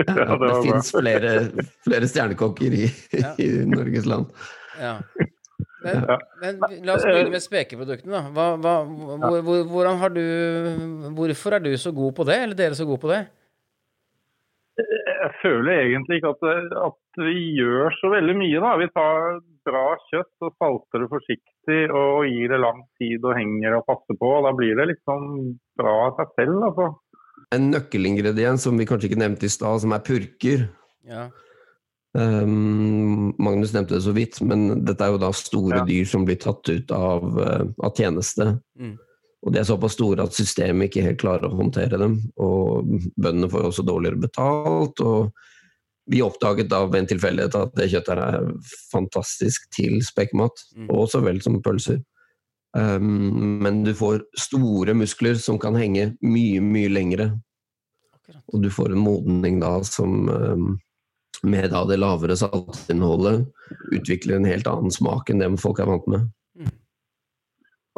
Ja, 0.00 0.14
det 0.38 0.38
det 0.40 0.60
fins 0.64 0.88
flere, 0.94 1.32
flere 1.84 2.08
stjernekokker 2.08 2.72
i, 2.78 2.86
Ja. 3.18 3.34
i 3.42 3.48
Norges 3.68 4.06
land. 4.08 4.30
Ja. 4.80 4.94
Men, 5.84 6.04
Ja. 6.08 6.16
men 6.42 6.58
la 6.86 6.94
oss 6.98 7.04
begynne 7.06 7.30
med 7.30 7.42
spekeproduktene. 7.44 8.10
da. 8.18 8.22
Hva, 8.34 8.46
hva, 8.58 8.72
hvor, 9.22 9.40
hvor, 9.46 9.64
hvordan 9.72 9.98
har 10.00 10.10
du, 10.10 10.22
hvorfor 11.14 11.54
er 11.54 11.60
du 11.62 11.70
så 11.78 11.92
god 11.94 12.14
på 12.16 12.26
det, 12.26 12.38
eller 12.42 12.58
dere 12.58 12.74
så 12.78 12.86
gode 12.88 13.00
på 13.04 13.12
det? 13.12 13.20
Jeg 14.78 15.30
føler 15.42 15.80
egentlig 15.82 16.20
ikke 16.20 16.30
at, 16.30 16.44
at 16.86 17.22
vi 17.24 17.34
gjør 17.58 17.94
så 17.98 18.10
veldig 18.12 18.36
mye. 18.38 18.60
da. 18.62 18.76
Vi 18.78 18.86
tar 18.94 19.40
bra 19.68 19.84
kjøtt 20.10 20.46
og 20.46 20.54
salter 20.62 21.02
det 21.02 21.08
forsiktig 21.10 21.80
og 21.90 22.28
gir 22.30 22.52
det 22.52 22.60
lang 22.62 22.84
tid 23.00 23.26
og 23.26 23.34
henger 23.38 23.74
og 23.80 23.86
passer 23.88 24.18
på. 24.20 24.30
og 24.38 24.46
Da 24.46 24.52
blir 24.58 24.78
det 24.78 24.86
liksom 24.94 25.26
bra 25.78 25.96
av 26.06 26.20
seg 26.20 26.30
selv. 26.38 26.62
altså. 26.70 26.88
En 27.54 27.70
nøkkelingrediens 27.72 28.62
som 28.62 28.78
vi 28.78 28.86
kanskje 28.86 29.10
ikke 29.10 29.22
nevnte 29.24 29.48
i 29.48 29.52
stad, 29.52 29.80
som 29.82 29.92
er 29.96 30.02
purker. 30.06 30.68
Ja. 31.08 31.26
Um, 32.18 33.34
Magnus 33.38 33.70
nevnte 33.74 33.94
det 33.94 34.02
så 34.02 34.12
vidt, 34.16 34.40
men 34.42 34.84
dette 34.84 35.04
er 35.06 35.12
jo 35.12 35.20
da 35.22 35.28
store 35.36 35.76
Ja. 35.82 35.84
dyr 35.86 36.06
som 36.08 36.24
blir 36.26 36.38
tatt 36.40 36.66
ut 36.68 36.90
av, 36.90 37.38
eh, 37.38 37.66
av 37.84 37.94
tjeneste. 37.94 38.60
Mm. 38.78 38.96
Og 39.46 39.52
de 39.52 39.60
er 39.60 39.64
såpass 39.68 39.92
store 39.94 40.24
at 40.24 40.34
systemet 40.34 40.88
ikke 40.90 41.04
helt 41.04 41.20
klarer 41.20 41.46
å 41.46 41.56
håndtere 41.60 41.98
dem. 41.98 42.16
Og 42.38 42.88
bøndene 43.16 43.50
får 43.50 43.68
også 43.68 43.84
dårligere 43.86 44.18
betalt. 44.20 44.98
Og 45.00 45.32
vi 46.10 46.22
oppdaget 46.24 46.68
da 46.68 46.84
ved 46.86 47.02
en 47.04 47.06
tilfeldighet 47.18 47.54
at 47.54 47.74
det 47.76 47.90
kjøttet 47.92 48.18
er 48.18 48.52
fantastisk 48.92 49.68
til 49.70 50.00
spekkmat, 50.02 50.56
Mm. 50.76 50.90
og 50.90 51.08
så 51.08 51.22
vel 51.22 51.40
som 51.40 51.62
pølser. 51.62 52.02
Um, 52.74 53.60
men 53.62 53.84
du 53.84 53.94
får 53.94 54.22
store 54.36 54.92
muskler 54.94 55.36
som 55.38 55.58
kan 55.58 55.74
henge 55.74 56.16
mye, 56.22 56.60
mye 56.60 56.88
lengre. 56.88 57.40
Akkurat. 58.14 58.42
Og 58.52 58.62
du 58.62 58.68
får 58.70 58.92
en 58.92 59.04
modning 59.04 59.60
da 59.60 59.80
som 59.82 60.28
um, 60.28 60.80
med 61.46 61.70
da 61.72 61.84
det 61.86 62.00
lavere 62.00 62.36
saltinnholdet 62.38 63.46
utvikler 63.94 64.38
en 64.38 64.48
helt 64.48 64.66
annen 64.70 64.94
smak 64.94 65.30
enn 65.30 65.42
det 65.42 65.50
folk 65.62 65.80
er 65.82 65.90
vant 65.90 66.08
med. 66.10 66.26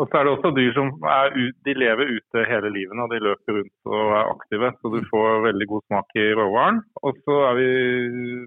Og 0.01 0.09
så 0.09 0.17
er 0.17 0.25
det 0.25 0.33
også 0.33 0.51
dyr 0.57 0.71
som 0.73 0.91
er 1.05 1.35
ut, 1.37 1.57
de 1.67 1.73
lever 1.77 2.09
ute 2.17 2.45
hele 2.49 2.71
livet 2.73 3.01
og 3.05 3.11
de 3.13 3.19
løper 3.21 3.59
rundt 3.59 3.91
og 3.91 4.13
er 4.17 4.31
aktive. 4.31 4.71
Så 4.81 4.93
du 4.95 5.01
får 5.11 5.43
veldig 5.45 5.67
god 5.69 5.83
smak 5.91 6.15
i 6.17 6.25
råvaren. 6.39 6.79
Og 7.05 7.19
så 7.27 7.37
er 7.51 7.59
vi 7.59 7.67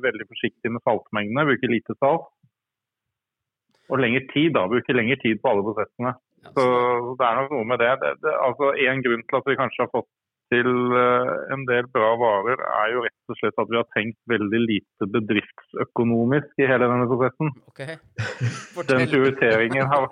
veldig 0.02 0.26
forsiktige 0.32 0.74
med 0.74 0.82
saltmengdene, 0.88 1.46
bruker 1.52 1.70
lite 1.70 1.94
salt. 2.00 2.26
Og 3.92 4.02
lengre 4.02 4.24
tid, 4.32 4.56
da. 4.58 4.66
Bruker 4.72 4.98
lengre 4.98 5.20
tid 5.22 5.44
på 5.44 5.52
alle 5.52 5.66
prosessene. 5.68 6.16
Så 6.56 6.58
så- 6.58 7.16
det 7.20 7.26
er 7.28 7.36
nok 7.38 7.52
noe 7.52 7.70
med 7.70 7.80
det. 7.80 7.92
det, 8.02 8.12
det 8.24 8.34
altså 8.48 8.74
En 8.74 9.04
grunn 9.06 9.24
til 9.30 9.38
at 9.38 9.46
vi 9.46 9.60
kanskje 9.62 9.84
har 9.86 9.94
fått 9.94 10.10
til 10.54 10.70
eh, 11.00 11.34
en 11.56 11.66
del 11.70 11.90
bra 11.94 12.14
varer, 12.22 12.62
er 12.84 12.94
jo 12.94 13.04
rett 13.08 13.34
og 13.34 13.40
slett 13.40 13.60
at 13.64 13.72
vi 13.72 13.80
har 13.80 13.90
tenkt 13.96 14.20
veldig 14.30 14.62
lite 14.62 15.10
bedriftsøkonomisk 15.16 16.62
i 16.62 16.70
hele 16.70 16.90
denne 16.92 17.10
prosessen. 17.10 17.54
Okay. 17.74 17.98
Den 18.90 19.08
prioriteringen 19.10 19.90
har 19.90 20.08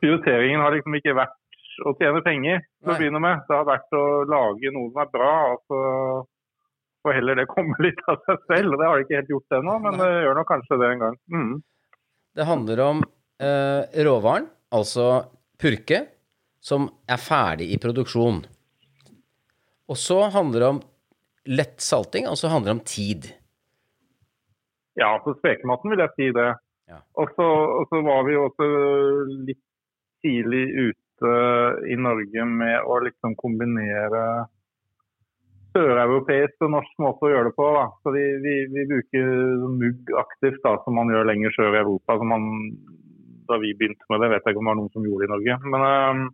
Prioriteringen 0.00 0.60
har 0.60 0.74
liksom 0.74 0.96
ikke 0.98 1.14
vært 1.16 1.36
å 1.86 1.94
tjene 1.96 2.20
penger 2.24 2.60
til 2.60 2.92
å 2.92 2.96
begynne 2.98 3.22
med. 3.22 3.42
Det 3.48 3.56
har 3.56 3.68
vært 3.68 3.96
å 3.96 4.04
lage 4.28 4.72
noe 4.74 4.90
som 4.90 5.00
er 5.00 5.12
bra, 5.14 5.32
og 5.54 5.60
får 7.00 7.16
heller 7.16 7.40
det 7.40 7.48
komme 7.50 7.76
litt 7.86 8.00
av 8.10 8.20
seg 8.26 8.46
selv. 8.50 8.76
Det 8.76 8.88
har 8.88 8.98
de 8.98 9.06
ikke 9.06 9.18
helt 9.20 9.34
gjort 9.34 9.58
ennå, 9.60 9.76
men 9.86 10.00
det 10.00 10.08
gjør 10.10 10.40
nok 10.40 10.50
kanskje 10.50 10.80
det 10.82 10.90
en 10.90 11.04
gang. 11.04 11.18
Mm. 11.32 11.54
Det 12.36 12.46
handler 12.46 12.82
om 12.84 13.04
eh, 13.42 14.02
råvaren, 14.06 14.50
altså 14.76 15.06
purke, 15.60 16.04
som 16.60 16.88
er 17.08 17.20
ferdig 17.20 17.70
i 17.74 17.80
produksjon. 17.80 18.42
Og 19.90 19.98
så 19.98 20.20
handler 20.30 20.60
det 20.60 20.70
om 20.74 20.80
lett 21.50 21.80
salting, 21.82 22.28
og 22.30 22.38
så 22.38 22.50
handler 22.52 22.70
det 22.70 22.78
om 22.78 22.86
tid. 22.86 23.30
Ja, 25.00 25.14
på 25.24 25.34
spekematen 25.38 25.90
vil 25.90 26.04
jeg 26.04 26.14
si 26.16 26.28
det. 26.36 26.50
Ja. 26.90 27.00
Og 27.22 27.32
så 27.36 27.48
og 27.80 27.90
så 27.90 28.00
var 28.04 28.24
vi 28.26 28.36
jo 28.36 28.46
også 28.48 28.68
litt 29.48 29.62
tidlig 30.24 30.64
ute 30.76 31.34
i 31.88 31.96
Norge 32.00 32.46
med 32.48 32.88
å 32.88 32.98
liksom 33.04 33.36
kombinere 33.40 34.22
søreuropeisk 35.74 36.66
og 36.66 36.72
norsk 36.74 37.02
måte 37.02 37.26
å 37.26 37.32
gjøre 37.32 37.50
det 37.50 37.56
på. 37.56 37.68
Da. 37.76 37.84
Så 38.02 38.14
vi, 38.14 38.24
vi, 38.44 38.54
vi 38.74 38.86
bruker 38.90 39.30
mugg 39.80 40.12
aktivt, 40.18 40.60
da, 40.64 40.76
som 40.84 40.98
man 40.98 41.12
gjør 41.12 41.28
lenger 41.30 41.54
sør 41.56 41.76
i 41.76 41.82
Europa. 41.82 42.18
Som 42.18 42.32
man, 42.34 42.48
da 43.50 43.58
vi 43.62 43.74
begynte 43.78 44.10
med 44.10 44.24
det, 44.24 44.32
vet 44.34 44.46
jeg 44.46 44.56
ikke 44.56 44.62
om 44.62 44.68
det 44.68 44.72
var 44.72 44.80
noen 44.80 44.94
som 44.96 45.06
gjorde 45.06 45.24
det 45.24 45.30
i 45.30 45.34
Norge. 45.34 45.58
Men 45.74 45.86
øhm, 45.90 46.24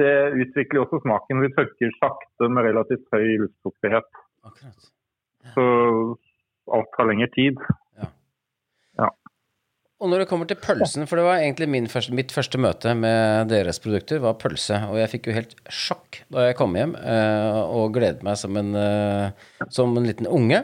det 0.00 0.14
utvikler 0.44 0.84
også 0.84 1.02
smaken. 1.04 1.42
Vi 1.44 1.52
tørker 1.56 1.98
sakte 1.98 2.48
med 2.52 2.68
relativt 2.68 3.04
høy 3.14 3.26
luftfuktighet. 3.44 4.08
Akkurat. 4.46 4.88
Så 5.54 5.66
alt 6.74 6.90
tar 6.96 7.08
lengre 7.08 7.30
tid. 7.34 7.60
Og 9.98 10.06
når 10.12 10.22
det 10.22 10.28
kommer 10.30 10.46
til 10.46 10.58
pølsen, 10.62 11.08
for 11.10 11.18
det 11.18 11.24
var 11.26 11.40
egentlig 11.42 11.66
min 11.72 11.88
første, 11.90 12.14
mitt 12.14 12.30
første 12.30 12.58
møte 12.62 12.92
med 12.94 13.48
deres 13.50 13.80
produkter, 13.82 14.20
var 14.22 14.36
pølse. 14.38 14.76
Og 14.86 15.00
jeg 15.00 15.10
fikk 15.10 15.26
jo 15.26 15.34
helt 15.34 15.56
sjokk 15.74 16.20
da 16.30 16.44
jeg 16.46 16.58
kom 16.60 16.76
hjem 16.78 16.94
eh, 17.00 17.58
og 17.66 17.96
gledet 17.96 18.22
meg 18.26 18.38
som 18.38 18.54
en, 18.60 18.70
eh, 18.78 19.48
som 19.74 19.96
en 19.98 20.06
liten 20.06 20.30
unge. 20.30 20.62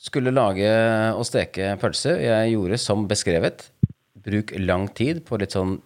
Skulle 0.00 0.30
lage 0.30 0.70
og 1.18 1.26
steke 1.26 1.74
pølse. 1.82 2.14
Jeg 2.22 2.54
gjorde 2.54 2.78
som 2.78 3.08
beskrevet. 3.10 3.66
Bruk 4.22 4.54
lang 4.62 4.86
tid 4.94 5.24
på 5.26 5.40
litt 5.42 5.58
sånn 5.58 5.80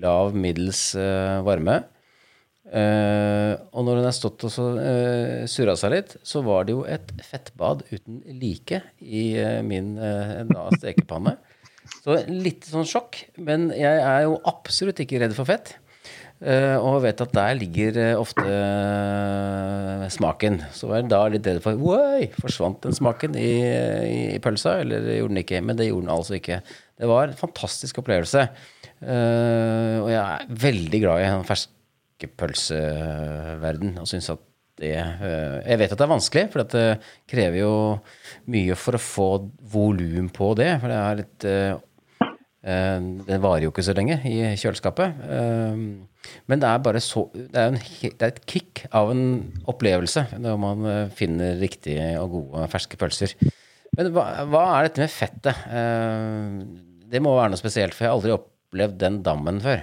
lav, 0.00 0.30
middels 0.30 0.92
eh, 0.94 1.42
varme. 1.42 1.80
Eh, 2.70 3.52
og 3.74 3.82
når 3.82 3.98
den 3.98 4.06
har 4.06 4.14
stått 4.14 4.44
og 4.46 4.52
så 4.54 4.66
uh, 4.78 5.42
surra 5.50 5.74
seg 5.74 5.90
litt, 5.96 6.16
så 6.22 6.38
var 6.46 6.68
det 6.68 6.76
jo 6.76 6.84
et 6.86 7.10
fettbad 7.26 7.82
uten 7.90 8.20
like 8.38 8.78
i 9.02 9.24
uh, 9.42 9.58
min 9.66 9.96
eh, 9.98 10.44
da 10.46 10.68
stekepanne. 10.78 11.34
Så 12.04 12.20
litt 12.30 12.68
sånn 12.70 12.86
sjokk, 12.86 13.18
men 13.42 13.72
jeg 13.74 14.02
er 14.06 14.22
jo 14.28 14.38
absolutt 14.46 15.00
ikke 15.02 15.18
redd 15.24 15.34
for 15.34 15.48
fett. 15.48 15.74
eh, 16.40 16.76
og 16.78 17.02
vet 17.04 17.20
at 17.20 17.32
der 17.34 17.56
ligger 17.58 17.98
eh, 18.00 18.14
ofte 18.18 18.44
eh, 18.44 20.06
smaken. 20.12 20.60
Så 20.72 20.88
var 20.88 21.00
jeg 21.00 21.10
da 21.12 21.20
litt 21.32 21.48
redd 21.48 21.60
for 21.64 21.80
Oi, 21.96 22.30
forsvant 22.40 22.80
den 22.86 22.96
smaken 22.96 23.36
i, 23.38 23.50
i 24.36 24.38
pølsa? 24.42 24.78
Eller 24.84 25.04
gjorde 25.18 25.34
den 25.34 25.42
ikke? 25.42 25.60
Men 25.64 25.80
det 25.80 25.90
gjorde 25.90 26.06
den 26.06 26.14
altså 26.14 26.38
ikke. 26.38 26.60
Det 27.00 27.10
var 27.10 27.28
en 27.28 27.40
fantastisk 27.40 28.00
opplevelse. 28.02 28.46
Eh, 29.00 29.96
og 30.00 30.08
jeg 30.12 30.22
er 30.22 30.48
veldig 30.68 31.02
glad 31.04 31.22
i 31.24 31.28
en 31.28 31.46
ferskepølseverden 32.20 33.98
og 34.00 34.08
syns 34.08 34.30
at 34.32 34.40
det 34.80 34.94
eh, 34.96 35.60
Jeg 35.68 35.78
vet 35.82 35.92
at 35.92 35.98
det 36.00 36.04
er 36.06 36.12
vanskelig, 36.14 36.46
for 36.52 36.64
det 36.64 36.84
krever 37.28 37.58
jo 37.60 37.72
mye 38.48 38.76
for 38.80 38.96
å 38.96 39.00
få 39.02 39.26
volum 39.74 40.30
på 40.32 40.54
det. 40.56 40.70
For 40.80 40.88
det 40.88 40.96
er 41.00 41.18
litt 41.18 41.36
Det 41.44 41.56
eh, 42.64 43.08
Den 43.28 43.42
varer 43.44 43.66
jo 43.66 43.72
ikke 43.74 43.84
så 43.84 43.92
lenge 43.96 44.16
i 44.24 44.38
kjøleskapet. 44.56 45.20
Eh, 45.36 45.82
Men 46.48 46.62
det 46.62 46.68
er 46.70 46.80
bare 46.86 47.00
så 47.04 47.26
Det 47.34 47.50
er, 47.60 47.74
en, 47.74 47.78
det 47.80 48.22
er 48.24 48.32
et 48.32 48.42
kick 48.48 48.86
av 48.96 49.12
en 49.12 49.24
opplevelse 49.68 50.26
når 50.40 50.58
man 50.64 50.88
eh, 50.88 51.08
finner 51.12 51.60
riktige 51.60 52.14
og 52.22 52.38
gode 52.38 52.66
ferske 52.72 52.96
pølser. 53.00 53.36
Men 53.98 54.12
hva, 54.14 54.24
hva 54.48 54.64
er 54.78 54.88
dette 54.88 55.02
med 55.04 55.12
fettet? 55.12 55.64
Eh, 55.68 56.60
Det 57.10 57.20
må 57.20 57.36
være 57.36 57.50
noe 57.52 57.60
spesielt, 57.60 57.92
for 57.92 58.06
jeg 58.06 58.12
har 58.12 58.16
aldri 58.16 58.32
opplevd 58.38 58.96
den 59.02 59.20
dammen 59.26 59.60
før. 59.60 59.82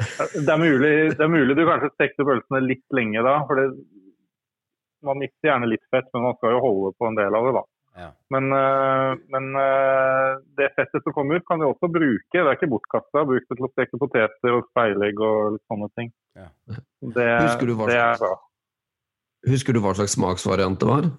Det 0.00 0.48
er, 0.48 0.60
mulig, 0.60 0.92
det 1.16 1.24
er 1.24 1.32
mulig 1.32 1.56
du 1.58 1.64
kanskje 1.68 1.90
stekte 1.94 2.26
pølsene 2.26 2.62
litt 2.64 2.96
lenge 2.96 3.24
da. 3.26 3.34
for 3.48 3.60
det, 3.60 3.66
Man 5.06 5.20
mister 5.20 5.50
gjerne 5.50 5.68
litt 5.70 5.84
fett, 5.92 6.08
men 6.14 6.26
man 6.28 6.36
skal 6.38 6.56
jo 6.56 6.64
holde 6.64 6.94
på 6.98 7.08
en 7.08 7.20
del 7.20 7.36
av 7.36 7.46
det. 7.48 7.54
da. 7.58 7.64
Ja. 8.00 8.10
Men, 8.32 8.52
øh, 8.54 9.16
men 9.34 9.48
øh, 9.60 10.36
det 10.58 10.70
fettet 10.76 11.02
som 11.04 11.14
kommer 11.16 11.40
ut, 11.40 11.46
kan 11.48 11.60
du 11.60 11.66
også 11.66 11.90
bruke. 11.90 12.36
Det 12.36 12.44
er 12.44 12.56
ikke 12.56 12.70
bortkasta. 12.70 13.24
Bruk 13.28 13.48
det 13.48 13.56
til 13.58 13.66
å 13.66 13.72
steke 13.72 14.00
poteter 14.00 14.56
og 14.56 14.68
speilegg 14.70 15.24
og 15.24 15.56
litt 15.56 15.66
sånne 15.72 15.90
ting. 15.98 16.12
Ja. 16.38 16.46
Det, 17.16 17.26
Husker 17.48 17.66
du 17.68 17.74
hva 17.78 17.90
det 17.90 17.98
er 17.98 18.20
slags-. 18.20 18.46
Husker 19.50 19.76
du 19.76 19.80
hva 19.82 19.96
slags 19.96 20.14
smaksvariant 20.18 20.80
det 20.80 20.88
var? 20.88 21.10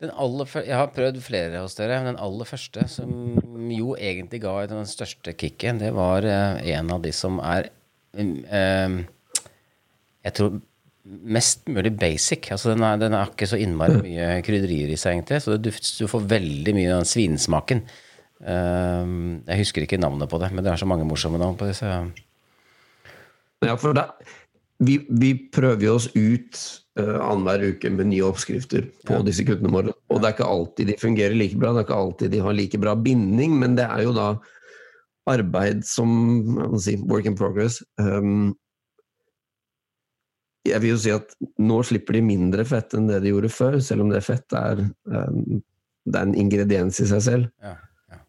Den 0.00 0.12
aller 0.12 0.48
jeg 0.60 0.76
har 0.76 0.92
prøvd 0.92 1.22
flere 1.24 1.62
hos 1.62 1.76
dere, 1.78 2.02
men 2.02 2.12
den 2.12 2.20
aller 2.20 2.48
første, 2.48 2.84
som 2.92 3.70
jo 3.72 3.94
egentlig 3.96 4.42
ga 4.42 4.58
den 4.68 4.88
største 4.88 5.32
kicken, 5.32 5.80
det 5.80 5.94
var 5.96 6.26
eh, 6.28 6.60
en 6.76 6.92
av 6.92 7.00
de 7.04 7.12
som 7.16 7.38
er 7.40 7.70
eh, 7.70 7.74
Jeg 10.26 10.34
tror 10.34 10.56
mest 11.06 11.68
mulig 11.70 11.92
basic. 11.98 12.48
Altså 12.50 12.72
den, 12.72 12.82
er, 12.82 12.98
den 12.98 13.14
er 13.14 13.30
ikke 13.30 13.46
så 13.46 13.58
innmari 13.62 14.00
mye 14.02 14.30
krydderier 14.46 14.90
i 14.90 14.98
seg, 14.98 15.20
egentlig. 15.20 15.42
Så 15.44 15.54
du, 15.60 15.70
du 15.70 16.06
får 16.10 16.24
veldig 16.32 16.74
mye 16.74 16.90
av 16.90 17.02
den 17.04 17.10
svinsmaken. 17.10 17.84
Uh, 18.42 19.38
jeg 19.46 19.62
husker 19.62 19.86
ikke 19.86 20.00
navnet 20.02 20.28
på 20.28 20.40
det, 20.42 20.50
men 20.52 20.64
det 20.66 20.72
er 20.72 20.82
så 20.82 20.88
mange 20.88 21.06
morsomme 21.08 21.38
navn 21.40 21.56
på 21.58 21.68
disse. 21.70 21.86
Ja, 23.64 23.76
for 23.80 23.96
det, 23.96 24.04
vi, 24.84 24.98
vi 25.08 25.30
prøver 25.54 25.86
jo 25.86 25.94
oss 25.96 26.10
ut 26.12 26.58
uh, 27.00 27.16
annenhver 27.22 27.64
uke 27.70 27.92
med 27.94 28.10
nye 28.10 28.26
oppskrifter 28.26 28.90
på 29.06 29.20
Ja. 29.20 29.22
disse 29.24 29.46
kuttene 29.46 29.72
våre. 29.72 29.94
Og 30.10 30.20
det 30.20 30.28
er 30.28 30.36
ikke 30.36 30.50
alltid 30.56 30.90
de 30.90 30.98
fungerer 31.00 31.38
like 31.38 31.56
bra, 31.56 31.72
det 31.72 31.84
er 31.84 31.88
ikke 31.88 32.02
alltid 32.02 32.34
de 32.34 32.42
har 32.44 32.58
like 32.58 32.82
bra 32.82 32.96
binding, 32.98 33.56
men 33.62 33.78
det 33.78 33.86
er 33.86 34.04
jo 34.04 34.12
da 34.16 34.28
arbeid 35.30 35.84
som 35.86 36.10
si, 36.80 36.96
work 37.08 37.26
in 37.28 37.36
progress. 37.38 37.80
Um, 38.00 38.54
jeg 40.66 40.82
vil 40.82 40.94
jo 40.94 41.00
si 41.00 41.12
at 41.14 41.34
nå 41.62 41.80
slipper 41.86 42.18
de 42.18 42.24
mindre 42.26 42.66
fett 42.66 42.94
enn 42.96 43.08
det 43.10 43.20
de 43.24 43.32
gjorde 43.32 43.52
før, 43.54 43.78
selv 43.84 44.06
om 44.06 44.12
det 44.12 44.24
fett 44.26 44.56
er, 44.58 44.82
um, 45.12 45.60
det 46.06 46.20
er 46.20 46.28
en 46.28 46.38
ingrediens 46.38 47.02
i 47.02 47.08
seg 47.10 47.22
selv. 47.26 47.50
Ja, 47.62 47.76
ja. 48.10 48.20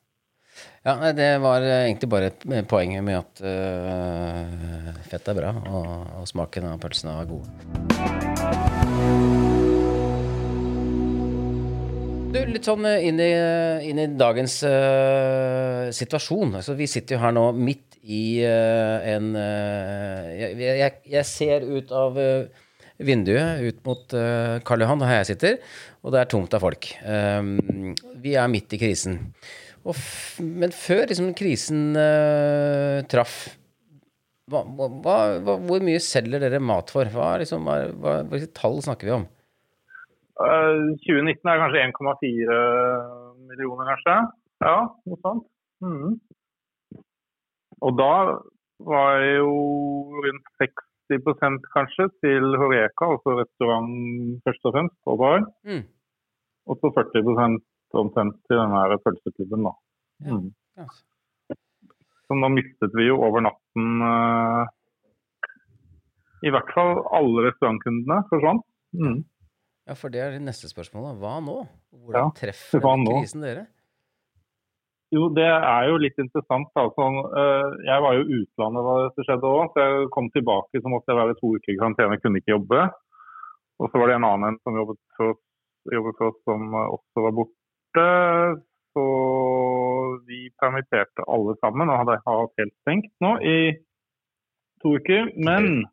ja 0.89 1.13
det 1.17 1.31
var 1.43 1.65
egentlig 1.65 2.11
bare 2.13 2.31
et 2.33 2.47
eh, 2.51 2.65
poeng 2.69 2.97
med 3.05 3.21
at 3.23 3.43
uh, 3.45 5.03
fett 5.09 5.33
er 5.33 5.41
bra, 5.41 5.53
og, 5.65 5.93
og 6.21 6.29
smaken 6.29 6.73
av 6.73 6.81
pølsene 6.83 7.19
var 7.21 7.31
god. 7.33 8.66
Du, 12.38 12.51
litt 12.53 12.67
sånn 12.67 12.86
eh, 12.86 13.08
inn 13.10 13.17
i, 13.17 13.32
inn 13.89 13.98
i 13.98 14.06
dagens 14.13 14.60
uh, 14.67 15.88
situasjon. 15.96 16.60
Altså, 16.60 16.75
vi 16.77 16.86
sitter 16.89 17.15
jo 17.15 17.22
her 17.24 17.32
nå 17.34 17.48
midt 17.58 17.98
i 18.06 18.44
uh, 18.46 19.01
en 19.10 19.32
uh, 19.34 20.27
jeg, 20.38 20.53
jeg, 20.62 20.91
jeg 21.15 21.25
ser 21.25 21.65
ut 21.65 21.89
av 21.98 22.20
eh, 22.22 22.65
vinduet 23.01 23.63
ut 23.65 23.79
mot 23.86 24.13
Karl 24.65 24.84
Johan, 24.84 25.01
der 25.01 25.15
jeg 25.15 25.29
sitter, 25.32 25.58
og 26.06 26.13
det 26.13 26.22
er 26.22 26.29
tomt 26.32 26.53
av 26.58 26.63
folk. 26.63 26.88
Vi 28.24 28.34
er 28.34 28.50
midt 28.50 28.74
i 28.74 28.79
krisen. 28.82 29.20
Men 30.41 30.74
før 30.74 31.03
liksom, 31.10 31.29
krisen 31.38 31.98
eh, 31.98 33.06
traff 33.10 33.38
hva, 34.50 34.63
hva, 34.63 34.88
hva, 35.03 35.58
Hvor 35.67 35.84
mye 35.84 36.00
selger 36.03 36.41
dere 36.41 36.62
mat 36.63 36.89
for? 36.94 37.10
Hva, 37.13 37.36
liksom, 37.41 37.67
hva, 37.67 37.79
hva, 38.01 38.15
hvilke 38.32 38.50
tall 38.58 38.82
snakker 38.84 39.10
vi 39.10 39.15
om? 39.20 39.27
Eh, 40.38 40.82
2019 41.01 41.50
er 41.50 41.62
kanskje 41.63 41.84
1,4 41.88 42.58
millioner, 43.50 43.89
kanskje. 43.89 44.17
Ja, 44.62 44.77
noe 45.10 45.20
sånt. 45.24 45.48
Mm. 45.82 46.17
Og 47.86 47.98
da 47.98 48.13
var 48.86 49.24
jo 49.25 49.51
rundt 50.25 50.51
60 50.62 51.65
kanskje 51.74 52.10
til 52.22 52.58
Horeca, 52.60 53.10
altså 53.10 53.38
restaurant 53.39 54.41
først 54.46 54.70
og 54.70 54.75
fremst, 54.75 55.00
og 55.10 55.20
bar. 55.22 55.46
Mm. 55.65 55.84
Og 56.67 56.79
så 56.82 56.91
40 56.94 57.60
omtrent 57.98 58.38
til 58.46 58.60
den 58.60 58.74
her 58.75 58.98
pølseklubben, 59.01 59.65
da. 59.70 59.74
Mm. 60.27 60.50
Ja. 60.77 60.88
Så 62.27 62.36
nå 62.36 62.50
mistet 62.51 62.94
vi 62.98 63.08
jo 63.08 63.22
over 63.24 63.39
natten 63.46 64.01
uh, 64.03 64.65
I 66.44 66.51
hvert 66.51 66.74
fall 66.75 67.00
alle 67.15 67.46
restaurantkundene 67.48 68.20
forsvant. 68.29 68.65
Mm. 68.98 69.22
Ja, 69.88 69.96
for 69.96 70.12
det 70.12 70.20
er 70.20 70.36
det 70.36 70.44
neste 70.44 70.67
spørsmålet. 70.67 71.15
Hva 71.22 71.38
nå? 71.39 71.62
Hvordan 71.96 72.27
Ja, 72.27 72.29
treffer 72.36 72.84
krisen 72.84 73.46
dere? 73.46 73.67
Jo, 75.15 75.29
det 75.32 75.46
er 75.48 75.86
jo 75.88 76.00
litt 76.03 76.17
interessant. 76.20 76.67
Eh, 76.75 77.67
jeg 77.88 78.03
var 78.03 78.17
jo 78.17 78.25
i 78.25 78.39
utlandet 78.41 78.88
da 78.89 78.96
dette 79.06 79.24
skjedde 79.24 79.48
òg, 79.48 79.70
så 79.72 79.86
jeg 79.86 80.10
kom 80.12 80.27
tilbake 80.36 80.82
så 80.84 80.91
måtte 80.91 81.13
jeg 81.13 81.22
være 81.22 81.38
to 81.39 81.53
uker 81.56 81.72
i 81.72 81.77
karantene, 81.79 82.20
kunne 82.20 82.41
ikke 82.41 82.58
jobbe. 82.58 82.82
Og 83.79 83.88
så 83.88 84.01
var 84.01 84.12
det 84.12 84.17
en 84.17 84.27
annen 84.27 84.50
en 84.50 84.60
som 84.65 84.75
jobbet 84.75 85.00
for 85.15 85.32
oss, 85.32 85.44
jobbet 85.96 86.20
for 86.20 86.34
oss 86.34 86.41
som 86.50 86.67
eh, 86.75 86.89
også 86.98 87.24
var 87.24 87.38
borte. 87.39 88.08
Så 88.98 89.06
vi 90.27 90.50
permitterte 90.60 91.24
alle 91.32 91.56
sammen 91.62 91.88
og 91.88 92.00
hadde 92.01 92.20
hatt 92.25 92.60
helt 92.60 92.75
stengt 92.82 93.13
nå 93.24 93.36
i 93.46 93.58
to 94.84 94.98
uker. 95.00 95.32
Men 95.39 95.86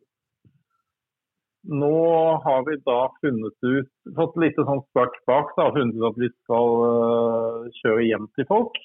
nå 1.64 1.98
har 2.44 2.64
vi 2.68 2.76
da 2.84 2.98
funnet 3.20 3.56
ut, 3.64 3.90
fått 4.16 4.36
litt 4.40 4.58
sånn 4.58 4.82
spark 4.90 5.16
bak 5.28 5.54
da, 5.58 5.70
funnet 5.72 5.96
ut 5.96 6.08
at 6.10 6.18
vi 6.20 6.28
skal 6.32 6.74
øh, 6.88 7.70
kjøre 7.80 8.04
hjem 8.08 8.28
til 8.36 8.48
folk. 8.50 8.76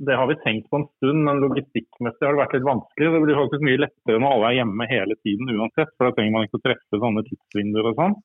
Det 0.00 0.16
har 0.16 0.30
vi 0.30 0.38
tenkt 0.40 0.70
på 0.72 0.78
en 0.80 0.86
stund, 0.96 1.24
men 1.26 1.42
logistikkmessig 1.42 2.24
har 2.24 2.36
det 2.36 2.40
vært 2.40 2.54
litt 2.56 2.68
vanskelig. 2.68 3.10
Det 3.12 3.22
blir 3.26 3.40
faktisk 3.42 3.66
mye 3.66 3.82
lettere 3.82 4.22
når 4.22 4.36
alle 4.36 4.48
er 4.48 4.58
hjemme 4.60 4.86
hele 4.88 5.16
tiden 5.20 5.52
uansett, 5.56 5.92
for 5.96 6.08
da 6.08 6.14
trenger 6.16 6.36
man 6.36 6.46
ikke 6.46 6.60
å 6.60 6.64
treffe 6.64 7.02
sånne 7.02 7.26
tidsvinduer 7.26 7.90
og 7.90 7.98
sånn. 8.00 8.16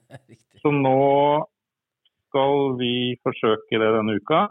Så 0.60 0.74
nå 0.74 0.98
skal 2.30 2.76
vi 2.78 2.94
forsøke 3.24 3.80
det 3.80 3.94
denne 3.96 4.18
uka. 4.20 4.44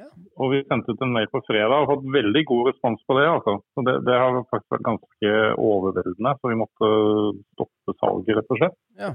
Ja. 0.00 0.08
Og 0.40 0.52
vi 0.54 0.62
sendte 0.64 0.94
ut 0.94 1.02
en 1.04 1.12
mail 1.12 1.28
på 1.32 1.42
fredag 1.44 1.82
og 1.82 1.90
fått 1.90 2.06
veldig 2.14 2.42
god 2.48 2.68
respons 2.70 3.02
på 3.08 3.16
det. 3.18 3.26
Altså. 3.28 3.56
Så 3.74 3.84
det, 3.86 3.96
det 4.08 4.20
har 4.22 4.38
faktisk 4.48 4.76
vært 4.76 4.86
ganske 4.88 5.32
overveldende, 5.60 6.32
så 6.38 6.52
vi 6.52 6.60
måtte 6.62 6.92
stoppe 7.56 7.96
salget, 8.00 8.38
rett 8.38 8.54
og 8.54 8.62
slett. 8.62 8.78
Ja. 9.02 9.12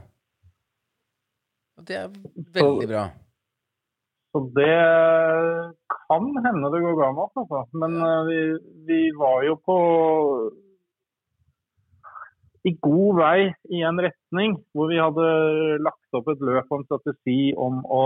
Og 1.77 1.87
det 1.89 1.97
er 2.01 2.13
veldig 2.59 2.91
bra. 2.93 3.07
Så 4.35 4.43
det 4.53 4.77
kan 5.93 6.29
hende 6.45 6.71
det 6.73 6.83
går 6.83 6.95
bra 6.99 7.09
med 7.15 7.25
oss, 7.25 7.35
altså. 7.41 7.63
Men 7.81 7.97
ja. 8.01 8.13
vi, 8.29 8.39
vi 8.89 9.01
var 9.17 9.43
jo 9.47 9.57
på 9.65 9.77
i 12.67 12.73
god 12.83 13.17
vei 13.19 13.47
i 13.73 13.81
en 13.87 13.99
retning 14.03 14.57
hvor 14.75 14.89
vi 14.91 14.99
hadde 14.99 15.25
lagt 15.85 16.17
opp 16.17 16.29
et 16.33 16.43
løp 16.43 16.67
og 16.67 16.79
en 16.79 16.85
strategi 16.87 17.51
om 17.55 17.79
å 17.83 18.03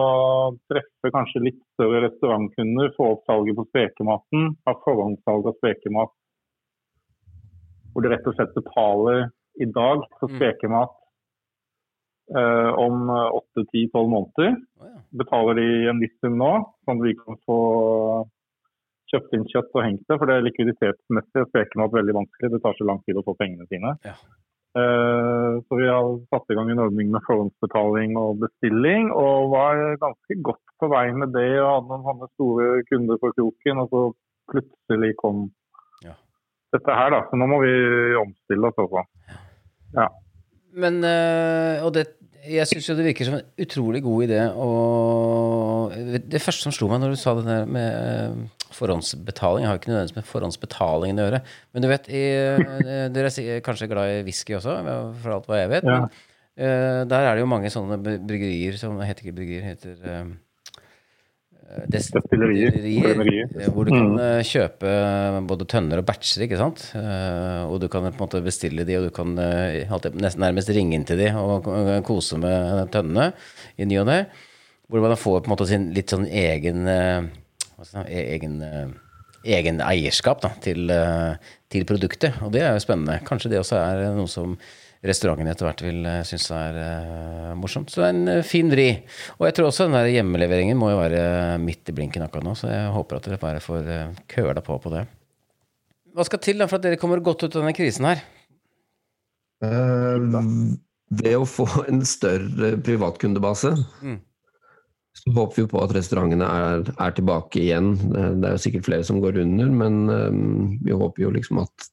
treffe 0.72 1.12
kanskje 1.16 1.44
litt 1.48 1.60
større 1.76 2.04
restaurantkunder, 2.06 2.92
få 2.98 3.14
opp 3.16 3.28
salget 3.30 3.58
på 3.58 3.68
spekematen, 3.72 4.52
ha 4.68 4.76
forhåndssalg 4.86 5.50
av 5.50 5.58
spekemat. 5.60 6.14
Hvor 7.92 8.06
du 8.06 8.10
rett 8.12 8.28
og 8.30 8.38
slett 8.38 8.54
betaler 8.56 9.30
i 9.60 9.68
dag 9.68 10.04
for 10.20 10.30
Mm. 10.30 10.38
spekemat 10.38 10.98
eh, 12.36 12.72
om 12.80 13.10
8-10-12 13.12 14.08
måneder 14.08 14.54
betaler 15.12 15.58
de 15.60 15.90
en 15.90 16.00
viss 16.00 16.14
sum 16.22 16.38
nå, 16.40 16.54
sånn 16.86 17.02
at 17.02 17.08
vi 17.08 17.18
kan 17.20 17.40
få 17.48 17.60
kjøpt 19.12 19.34
inn 19.36 19.50
kjøtt 19.52 19.76
og 19.76 19.84
hengt 19.84 20.06
det. 20.08 20.18
For 20.18 20.30
det 20.30 20.38
er 20.38 20.46
likviditetsmessig 20.48 21.44
og 21.44 21.50
spekemat 21.52 21.98
veldig 21.98 22.16
vanskelig. 22.22 22.54
Det 22.54 22.62
tar 22.64 22.78
så 22.78 22.88
lang 22.88 23.02
tid 23.04 23.20
å 23.20 23.26
få 23.28 23.36
pengene 23.36 23.68
sine. 23.68 23.98
Ja. 24.08 24.16
Eh, 24.72 25.54
så 25.68 25.76
vi 25.76 25.88
har 25.90 26.06
satt 26.32 26.52
i 26.54 26.56
gang 26.56 26.70
en 26.72 26.80
ordning 26.86 27.10
med 27.12 27.26
forhåndsbetaling 27.28 28.16
og 28.20 28.40
bestilling, 28.46 29.10
og 29.12 29.52
var 29.52 29.82
ganske 30.00 30.38
godt 30.48 30.64
på 30.80 30.88
vei 30.94 31.10
med 31.12 31.34
det. 31.36 31.50
og 31.60 31.74
Hadde 31.74 31.90
noen 31.92 32.06
sånne 32.08 32.30
store 32.36 32.70
kunder 32.88 33.20
på 33.20 33.34
kroken, 33.36 33.84
og 33.84 33.92
så 33.92 34.04
plutselig 34.54 35.16
kom 35.20 35.50
Ja. 36.06 36.16
dette 36.74 36.96
her, 36.96 37.10
da. 37.12 37.22
Så 37.30 37.36
nå 37.36 37.48
må 37.52 37.60
vi 37.66 37.74
omstille 38.16 38.72
oss 38.72 38.80
også. 38.80 39.04
Men 40.74 41.04
øh, 41.04 41.84
Og 41.86 41.92
det 41.94 42.08
jeg 42.42 42.68
syns 42.70 42.88
jo 42.90 42.96
det 42.98 43.06
virker 43.06 43.28
som 43.28 43.38
en 43.38 43.46
utrolig 43.62 44.02
god 44.06 44.24
idé 44.26 44.40
å 44.50 44.70
Det 46.32 46.42
første 46.42 46.66
som 46.66 46.74
slo 46.76 46.90
meg 46.92 47.02
når 47.04 47.14
du 47.14 47.20
sa 47.20 47.36
det 47.38 47.46
der 47.46 47.70
med 47.70 47.88
øh, 47.92 48.68
forhåndsbetaling 48.74 49.66
Jeg 49.66 49.70
har 49.70 49.78
jo 49.78 49.82
ikke 49.82 49.92
nødvendigvis 49.92 50.18
med 50.18 50.30
forhåndsbetalingen 50.30 51.22
å 51.22 51.26
gjøre. 51.28 51.42
Men 51.74 51.84
du 51.84 51.90
vet, 51.92 52.08
i, 52.10 52.24
øh, 52.32 53.08
dere 53.14 53.32
er 53.44 53.66
kanskje 53.66 53.90
glad 53.92 54.14
i 54.16 54.22
whisky 54.28 54.56
også, 54.58 54.78
for 55.22 55.36
alt 55.36 55.50
hva 55.50 55.60
jeg 55.60 55.74
vet. 55.74 55.90
Ja. 55.90 55.98
Men 56.06 56.70
øh, 56.70 57.02
der 57.12 57.28
er 57.28 57.36
det 57.36 57.44
jo 57.44 57.52
mange 57.52 57.74
sånne 57.74 58.00
bryggerier 58.02 58.80
som 58.80 58.98
heter 59.04 59.28
ikke 59.28 59.38
bryggerier, 59.42 59.76
heter 59.76 60.32
Destillerier, 61.92 62.72
destillerier, 62.76 63.70
Hvor 63.72 63.86
du 63.88 63.92
kan 63.92 64.10
Mm. 64.12 64.20
øh, 64.20 64.44
kjøpe 64.44 64.92
både 65.48 65.66
tønner 65.66 65.98
og 66.02 66.06
batcher, 66.06 66.44
ikke 66.46 66.58
sant? 66.60 66.92
Eh, 66.96 67.64
og 67.66 67.80
du 67.82 67.88
kan 67.88 68.04
på 68.04 68.12
en 68.12 68.20
måte 68.20 68.42
bestille 68.44 68.84
de, 68.86 68.98
og 68.98 69.06
du 69.08 69.12
kan 69.16 69.38
eh, 69.40 69.88
nesten 70.14 70.42
nærmest 70.44 70.70
ringe 70.70 70.96
inn 70.96 71.06
til 71.06 71.18
de 71.18 71.30
og 71.36 71.64
kose 72.08 72.38
med 72.38 72.92
tønnene 72.92 73.32
i 73.78 73.86
ny 73.86 74.00
og 74.02 74.08
ne. 74.08 74.26
Hvor 74.90 75.00
man 75.02 75.16
får 75.16 75.42
på 75.42 75.48
en 75.48 75.56
måte 75.56 75.68
sin 75.70 75.94
litt 75.96 76.12
sånn 76.12 76.28
egen 76.28 76.88
eh, 76.88 77.22
si, 77.88 77.98
egen, 78.12 78.62
eh, 78.62 78.88
egen 79.58 79.80
eierskap 79.82 80.42
da, 80.44 80.52
til, 80.62 80.90
eh, 80.92 81.36
til 81.72 81.86
produktet. 81.86 82.36
Og 82.44 82.52
det 82.52 82.62
er 82.62 82.74
jo 82.76 82.84
spennende. 82.84 83.22
Kanskje 83.26 83.50
det 83.54 83.62
også 83.64 83.80
er 83.80 84.12
noe 84.18 84.28
som 84.28 84.58
restauranten 85.06 85.50
etter 85.50 85.66
hvert 85.66 85.82
vil 85.86 86.04
uh, 86.06 86.20
synes 86.28 86.50
er 86.54 86.76
uh, 86.78 87.54
morsomt. 87.58 87.90
Så 87.90 88.04
det 88.04 88.10
er 88.10 88.14
en 88.18 88.28
eh, 88.36 88.44
fin 88.46 88.70
vri. 88.70 88.90
Og 89.40 89.48
jeg 89.48 89.56
tror 89.58 89.72
også 89.72 89.88
den 89.88 89.98
der 89.98 90.12
hjemmeleveringen 90.14 90.78
må 90.78 90.92
jo 90.92 91.00
være 91.02 91.58
midt 91.64 91.90
i 91.90 91.96
blinken 91.98 92.26
akkurat 92.28 92.46
nå, 92.46 92.54
så 92.60 92.70
jeg 92.70 92.92
håper 92.94 93.18
at 93.18 93.30
dere 93.30 93.42
bare 93.42 93.64
får 93.64 93.90
uh, 93.90 94.22
køla 94.30 94.62
på 94.66 94.78
på 94.84 94.94
det. 94.94 95.08
Hva 96.12 96.26
skal 96.28 96.42
til 96.44 96.60
da 96.62 96.68
for 96.68 96.78
at 96.78 96.86
dere 96.86 97.00
kommer 97.02 97.24
godt 97.24 97.46
ut 97.48 97.54
av 97.56 97.62
denne 97.64 97.74
krisen 97.78 98.06
her? 98.10 98.22
Eh, 99.64 100.18
ved 101.22 101.38
å 101.38 101.48
få 101.48 101.68
en 101.88 102.04
større 102.08 102.76
privatkundebase, 102.82 103.74
Mm. 104.02 104.20
så 105.14 105.34
håper 105.36 105.62
vi 105.62 105.68
på 105.68 105.82
at 105.84 105.94
restaurantene 105.96 106.46
er, 106.48 106.86
er 107.00 107.12
tilbake 107.12 107.60
igjen. 107.62 107.94
Eh, 108.16 108.32
Det 108.42 108.48
er 108.48 108.56
jo 108.56 108.64
sikkert 108.66 108.86
flere 108.86 109.04
som 109.04 109.22
går 109.22 109.42
under, 109.44 109.70
men 109.70 110.10
um, 110.10 110.80
vi 110.84 110.92
håper 110.92 111.24
jo 111.26 111.32
liksom 111.32 111.60
at 111.64 111.92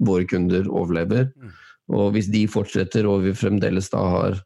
våre 0.00 0.24
kunder 0.26 0.64
overlever. 0.70 1.32
Mm. 1.36 1.52
Og 1.90 2.12
hvis 2.14 2.30
de 2.32 2.44
fortsetter, 2.50 3.06
og 3.08 3.24
vi 3.26 3.34
fremdeles 3.36 3.90
da 3.92 4.02
har 4.14 4.40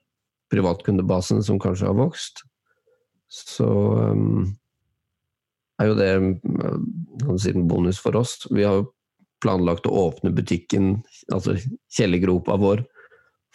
privatkundebasen 0.52 1.42
som 1.44 1.58
kanskje 1.60 1.90
har 1.90 1.98
vokst, 1.98 2.44
så 3.32 3.68
um, 4.14 4.44
er 5.82 5.90
jo 5.90 5.96
det 5.98 6.10
eh, 6.14 6.76
kan 7.24 7.40
si, 7.42 7.52
en 7.52 7.66
bonus 7.68 7.98
for 8.02 8.16
oss. 8.18 8.38
Vi 8.50 8.64
har 8.64 8.80
jo 8.80 8.90
planlagt 9.42 9.88
å 9.88 9.94
åpne 10.06 10.32
butikken, 10.34 11.00
altså 11.34 11.56
kjellergropa 11.92 12.56
vår, 12.62 12.84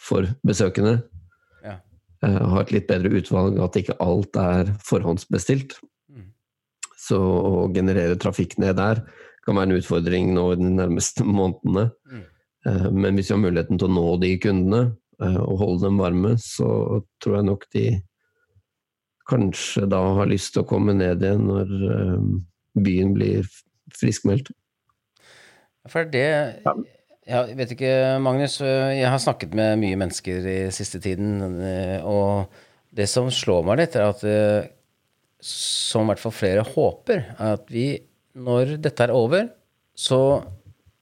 for 0.02 0.28
besøkende. 0.46 1.00
Ja. 1.64 1.78
Uh, 2.24 2.42
Ha 2.52 2.62
et 2.62 2.74
litt 2.76 2.88
bedre 2.90 3.12
utvalg, 3.18 3.58
at 3.62 3.80
ikke 3.80 3.98
alt 4.04 4.38
er 4.38 4.74
forhåndsbestilt. 4.86 5.78
Mm. 6.12 6.30
Så 7.00 7.18
å 7.18 7.66
generere 7.74 8.20
trafikk 8.20 8.58
ned 8.62 8.78
der 8.78 9.02
kan 9.42 9.58
være 9.58 9.72
en 9.72 9.80
utfordring 9.80 10.30
nå 10.36 10.52
i 10.52 10.60
de 10.60 10.70
nærmeste 10.76 11.26
månedene. 11.38 11.88
Mm. 12.06 12.28
Eh, 12.66 12.88
Men 12.90 13.16
hvis 13.16 13.30
vi 13.30 13.36
har 13.36 13.42
muligheten 13.42 13.80
til 13.80 13.90
å 13.90 13.96
nå 13.96 14.06
de 14.22 14.32
kundene 14.42 14.82
eh, 15.22 15.40
og 15.42 15.60
holde 15.62 15.86
dem 15.86 16.00
varme, 16.02 16.34
så 16.40 17.02
tror 17.22 17.38
jeg 17.38 17.48
nok 17.48 17.68
de 17.74 17.86
kanskje 19.30 19.86
da 19.90 20.00
har 20.18 20.30
lyst 20.30 20.54
til 20.54 20.64
å 20.64 20.68
komme 20.68 20.94
ned 20.98 21.22
igjen 21.22 21.46
når 21.48 21.72
eh, 21.96 22.26
byen 22.82 23.14
blir 23.16 23.48
friskmeldt. 23.98 24.52
For 25.90 26.06
det 26.06 26.26
Jeg 27.22 27.54
vet 27.58 27.72
ikke, 27.74 28.18
Magnus. 28.22 28.56
Jeg 28.62 29.06
har 29.06 29.18
snakket 29.22 29.52
med 29.54 29.78
mye 29.78 29.98
mennesker 29.98 30.46
i 30.46 30.56
siste 30.74 30.98
tiden. 31.02 31.36
Og 32.02 32.50
det 32.90 33.06
som 33.10 33.28
slår 33.30 33.62
meg 33.66 33.78
litt, 33.78 33.94
er 33.94 34.08
at 34.10 34.24
som 35.42 36.02
i 36.02 36.10
hvert 36.10 36.22
fall 36.22 36.34
flere 36.34 36.64
håper, 36.66 37.22
er 37.34 37.54
at 37.58 37.70
vi, 37.70 37.86
når 38.34 38.76
dette 38.82 39.06
er 39.06 39.14
over, 39.14 39.46
så 39.94 40.18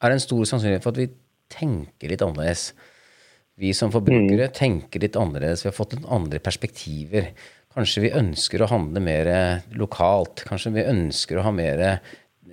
er 0.01 0.12
det 0.12 0.18
en 0.18 0.25
stor 0.27 0.44
sannsynlighet 0.49 0.85
for 0.85 0.92
at 0.92 1.01
vi 1.01 1.09
tenker 1.52 2.12
litt 2.12 2.24
annerledes. 2.24 2.70
Vi 3.60 3.74
som 3.76 3.92
forbrukere 3.92 4.48
tenker 4.56 5.02
litt 5.02 5.18
annerledes. 5.20 5.66
Vi 5.66 5.70
har 5.70 5.76
fått 5.76 5.98
noen 5.98 6.08
andre 6.20 6.40
perspektiver. 6.42 7.32
Kanskje 7.74 8.06
vi 8.06 8.16
ønsker 8.16 8.62
å 8.64 8.70
handle 8.70 9.02
mer 9.04 9.28
lokalt. 9.78 10.46
Kanskje 10.48 10.74
vi 10.78 10.88
ønsker 10.90 11.38
å 11.38 11.44
ha 11.46 11.52
mer 11.54 11.84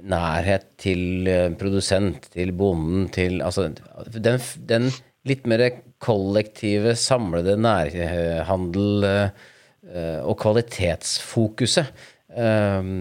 nærhet 0.06 0.68
til 0.82 1.28
eh, 1.30 1.50
produsent, 1.58 2.30
til 2.34 2.54
bonden, 2.58 3.08
til 3.14 3.42
Altså 3.46 3.70
den, 3.72 4.42
den 4.70 4.90
litt 5.28 5.48
mer 5.50 5.64
kollektive, 6.04 6.96
samlede 7.00 7.58
nærhandel 7.60 9.08
eh, 9.08 10.22
og 10.22 10.36
kvalitetsfokuset 10.42 12.06
eh, 12.36 12.92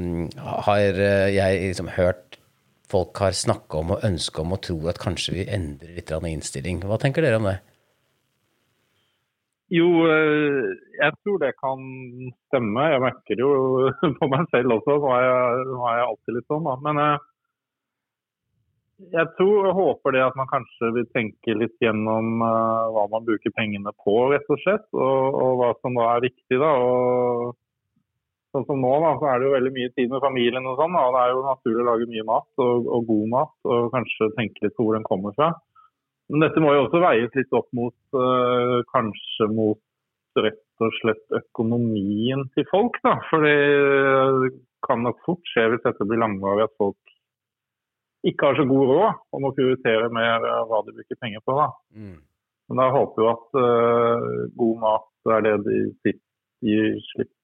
har 0.67 1.01
jeg 1.35 1.61
liksom 1.69 1.93
hørt 1.99 2.26
folk 2.91 3.19
har 3.23 3.37
snakka 3.37 3.81
om 3.83 3.95
og 3.97 4.05
ønska 4.07 4.43
om 4.43 4.55
og 4.57 4.63
tror 4.67 4.91
at 4.93 5.01
kanskje 5.03 5.39
vi 5.39 5.49
endrer 5.59 5.97
litt 5.99 6.13
innstilling. 6.13 6.83
Hva 6.87 6.99
tenker 7.03 7.25
dere 7.25 7.41
om 7.41 7.49
det? 7.51 7.59
Jo, 9.75 9.87
eh, 10.07 10.75
jeg 10.95 11.15
tror 11.23 11.41
det 11.43 11.57
kan 11.59 11.81
stemme. 12.47 12.85
Jeg 12.93 13.03
merker 13.03 13.41
jo 13.43 13.51
på 14.21 14.29
meg 14.31 14.47
selv 14.53 14.79
også. 14.79 15.01
Nå 15.03 15.15
er 15.17 15.25
jeg, 15.27 15.65
nå 15.73 15.81
er 15.91 15.97
jeg 15.99 16.11
alltid 16.11 16.37
litt 16.37 16.53
sånn, 16.53 16.69
da. 16.69 16.77
Men 16.87 17.03
eh, 17.03 17.27
jeg 19.17 19.33
tror 19.37 19.67
og 19.73 19.81
håper 19.81 20.15
det 20.15 20.23
at 20.25 20.39
man 20.39 20.49
kanskje 20.49 20.93
vil 20.95 21.09
tenke 21.13 21.57
litt 21.59 21.75
gjennom 21.85 22.41
uh, 22.41 22.87
hva 22.95 23.03
man 23.13 23.27
bruker 23.27 23.53
pengene 23.53 23.93
på, 24.01 24.15
rett 24.33 24.47
og 24.49 24.63
slett. 24.63 24.87
Og, 24.95 25.37
og 25.43 25.59
hva 25.61 25.73
som 25.83 25.99
da 25.99 26.07
er 26.15 26.25
viktig. 26.31 26.61
da, 26.63 26.71
og 26.79 27.57
Sånn 28.57 28.65
som 28.71 28.79
nå, 28.81 28.91
da, 29.03 29.13
så 29.21 29.29
er 29.29 29.41
det 29.41 29.49
jo 29.51 29.53
veldig 29.53 29.71
mye 29.77 29.91
tid 29.93 30.13
med 30.13 30.23
familien 30.25 30.69
og 30.71 30.79
sånn. 30.81 30.95
og 30.97 31.13
Det 31.13 31.23
er 31.23 31.33
jo 31.35 31.41
naturlig 31.45 31.83
å 31.83 31.89
lage 31.91 32.07
mye 32.09 32.27
mat, 32.31 32.49
og, 32.65 32.87
og 32.89 33.09
god 33.11 33.27
mat, 33.35 33.57
og 33.69 33.89
kanskje 33.93 34.33
tenke 34.39 34.65
litt 34.65 34.77
på 34.79 34.87
hvor 34.87 34.97
den 34.97 35.05
kommer 35.05 35.35
fra. 35.37 35.51
Men 36.33 36.43
dette 36.43 36.63
må 36.63 36.73
jo 36.73 36.87
også 36.87 37.03
veies 37.05 37.37
litt 37.37 37.53
opp 37.55 37.69
mot 37.77 38.17
øh, 38.19 38.79
kanskje 38.91 39.51
mot 39.53 40.41
rett 40.41 40.85
og 40.85 40.97
slett 41.01 41.37
økonomien 41.37 42.47
til 42.57 42.67
folk. 42.71 42.97
da, 43.05 43.19
For 43.29 43.45
det 43.45 44.55
kan 44.87 45.05
nok 45.05 45.21
fort 45.27 45.53
skje 45.53 45.69
hvis 45.73 45.85
dette 45.85 46.09
blir 46.09 46.21
langvarig 46.23 46.67
at 46.67 46.75
folk 46.81 47.15
ikke 48.27 48.49
har 48.49 48.59
så 48.59 48.67
god 48.67 48.91
råd 48.91 49.21
og 49.37 49.43
må 49.45 49.53
prioritere 49.55 50.09
mer 50.11 50.43
hva 50.67 50.81
de 50.87 50.97
bruker 50.97 51.21
penger 51.21 51.45
på. 51.45 51.55
da. 51.61 51.69
Mm. 51.95 52.19
Men 52.67 52.83
jeg 52.83 52.97
håper 52.97 53.23
jo 53.23 53.31
at 53.31 53.61
øh, 53.63 54.39
god 54.59 54.77
mat 54.83 55.35
er 55.37 55.47
det 55.47 55.57
de 55.69 56.17
gir 56.65 56.97
slipp. 57.13 57.36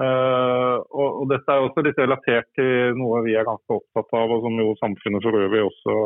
Uh, 0.00 0.80
og, 0.96 1.08
og, 1.08 1.24
Dette 1.28 1.52
er 1.52 1.66
også 1.66 1.82
litt 1.84 1.98
relatert 2.00 2.46
til 2.56 2.94
noe 2.96 3.20
vi 3.26 3.34
er 3.36 3.44
ganske 3.44 3.74
opptatt 3.76 4.14
av, 4.16 4.32
og 4.32 4.46
som 4.46 4.56
jo 4.62 4.70
samfunnet 4.80 5.26
for 5.26 5.36
øvrig 5.36 5.60
også 5.66 5.96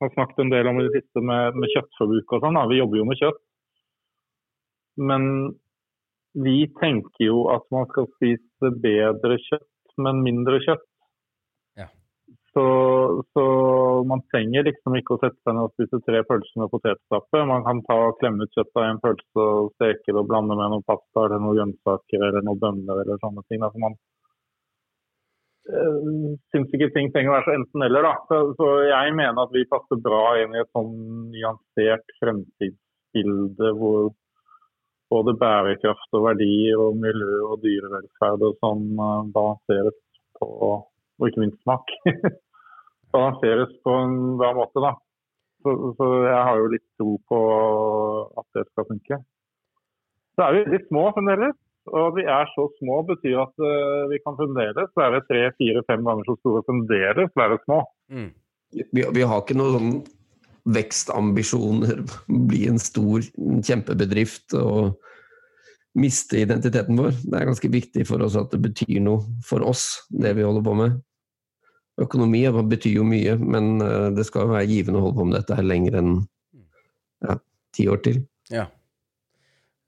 har 0.00 0.12
snakket 0.16 0.42
en 0.42 0.50
del 0.50 0.70
om 0.70 0.80
i 0.80 0.86
det 0.88 0.96
siste 0.96 1.22
med, 1.22 1.58
med 1.60 1.70
kjøttforbruk 1.74 2.34
og 2.34 2.42
sånn. 2.42 2.58
Vi 2.72 2.80
jobber 2.80 3.00
jo 3.00 3.06
med 3.06 3.20
kjøtt. 3.20 3.40
Men 5.10 5.24
vi 6.46 6.56
tenker 6.80 7.26
jo 7.26 7.44
at 7.52 7.66
man 7.74 7.86
skal 7.92 8.08
spise 8.16 8.72
bedre 8.82 9.38
kjøtt, 9.46 9.68
men 10.00 10.24
mindre 10.24 10.60
kjøtt. 10.64 10.89
Så, 12.52 12.62
så, 13.32 13.42
man 14.10 14.22
trenger 14.32 14.64
liksom 14.66 14.96
ikke 14.98 15.14
å 15.14 15.20
sette 15.22 15.38
seg 15.46 15.54
ned 15.54 15.68
og 15.68 15.74
spise 15.76 16.00
tre 16.02 16.22
pølser 16.26 16.62
med 16.62 16.72
potetstappe. 16.72 17.42
Man 17.46 17.62
kan 17.66 17.82
ta 17.86 17.98
og 18.08 18.16
klemme 18.18 18.46
ut 18.46 18.56
kjøttet 18.56 18.80
av 18.80 18.86
en 18.88 19.02
pølse 19.04 19.44
og 19.44 19.68
steke 19.76 20.10
det 20.10 20.18
og 20.18 20.26
blande 20.30 20.56
med 20.58 20.72
noe 20.74 20.86
pasta 20.88 21.28
eller 21.28 21.38
noen 21.44 21.60
grønnsaker 21.60 22.24
eller 22.26 22.46
noen 22.46 22.62
bønner 22.64 23.04
eller 23.04 23.22
sånne 23.22 23.46
ting. 23.46 23.62
Altså 23.62 23.84
man, 23.84 23.94
øh, 25.70 26.34
syns 26.50 26.74
ikke 26.74 26.90
ting 26.96 27.14
trenger 27.14 27.30
å 27.30 27.36
være 27.38 27.46
så 27.46 27.56
enten-eller. 27.60 28.10
Så, 28.32 28.42
så, 28.58 28.70
jeg 28.88 29.14
mener 29.22 29.44
at 29.44 29.54
vi 29.54 29.66
passer 29.70 30.02
bra 30.10 30.24
inn 30.42 30.58
i 30.58 30.64
et 30.64 30.74
sånn 30.74 30.92
nyansert 31.36 32.18
fremtidsbilde 32.18 33.74
hvor 33.78 34.10
både 35.10 35.38
bærekraft 35.38 36.18
og 36.18 36.26
verdier 36.32 36.82
og 36.82 36.98
miljø 36.98 37.44
og 37.46 37.62
dyrevelferd 37.62 38.46
og 38.46 38.58
sånn 38.62 38.86
uh, 38.98 39.26
balanseres 39.34 39.96
på, 40.38 40.50
og 41.20 41.28
ikke 41.28 41.44
minst 41.44 41.60
smak, 41.62 41.92
balanseres 43.14 43.72
på 43.84 43.96
en 44.04 44.18
bra 44.40 44.52
måte. 44.56 44.82
da. 44.82 44.94
Så, 45.60 45.74
så, 45.98 46.06
jeg 46.24 46.44
har 46.48 46.56
jo 46.56 46.70
litt 46.72 46.86
tro 46.96 47.16
på 47.28 47.40
at 48.40 48.46
det 48.56 48.64
skal 48.70 48.88
funke. 48.88 49.18
Så 50.38 50.46
er 50.46 50.56
vi 50.56 50.76
litt 50.76 50.88
små 50.88 51.10
fremdeles. 51.16 51.58
Og 51.90 52.10
at 52.10 52.16
vi 52.18 52.24
er 52.28 52.48
så 52.52 52.66
små 52.76 53.00
betyr 53.08 53.38
at 53.40 53.62
uh, 53.64 54.06
vi 54.10 54.18
kan 54.20 54.36
fremdeles 54.36 54.90
være 54.98 55.22
tre, 55.26 55.46
fire, 55.58 55.82
fem 55.88 56.04
ganger 56.06 56.28
så 56.28 56.36
store. 56.38 56.62
Fremdeles 56.68 57.32
være 57.40 57.58
små. 57.64 57.80
Mm. 58.12 58.30
Vi, 58.76 59.04
vi, 59.16 59.22
har 59.26 59.40
ikke 59.40 59.58
noen 59.58 60.02
vekstambisjoner, 60.70 62.02
bli 62.28 62.66
en 62.68 62.78
stor 62.78 63.24
kjempebedrift 63.66 64.54
og 64.60 65.00
miste 65.98 66.44
identiteten 66.44 67.00
vår. 67.00 67.16
Det 67.24 67.38
er 67.38 67.48
ganske 67.48 67.72
viktig 67.72 68.04
for 68.06 68.22
oss 68.22 68.36
at 68.38 68.52
det 68.52 68.60
betyr 68.68 69.00
noe 69.02 69.24
for 69.46 69.64
oss, 69.66 70.04
det 70.12 70.36
vi 70.38 70.46
holder 70.46 70.66
på 70.68 70.76
med. 70.84 71.00
Økonomi 72.00 72.42
betyr 72.70 73.00
jo 73.00 73.06
mye, 73.06 73.36
men 73.36 73.76
uh, 73.84 74.08
det 74.14 74.24
skal 74.28 74.46
jo 74.46 74.54
være 74.54 74.68
givende 74.70 75.00
å 75.00 75.06
holde 75.06 75.18
på 75.18 75.26
med 75.28 75.38
dette 75.40 75.58
her 75.58 75.66
lenger 75.66 75.98
enn 76.00 76.12
ja, 77.26 77.36
ti 77.76 77.86
år 77.92 78.00
til. 78.06 78.22
Ja. 78.50 78.66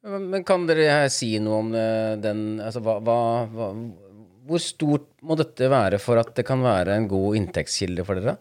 Men 0.02 0.42
kan 0.46 0.64
dere 0.66 1.06
si 1.14 1.36
noe 1.38 1.58
om 1.62 1.74
eh, 1.78 2.14
den 2.18 2.56
altså, 2.58 2.80
hva, 2.82 2.96
hva, 3.06 3.68
Hvor 4.48 4.62
stort 4.62 5.04
må 5.22 5.36
dette 5.38 5.68
være 5.70 6.00
for 6.02 6.18
at 6.18 6.32
det 6.34 6.42
kan 6.48 6.64
være 6.64 6.96
en 6.98 7.06
god 7.10 7.38
inntektskilde 7.38 8.02
for 8.06 8.18
dere? 8.18 8.34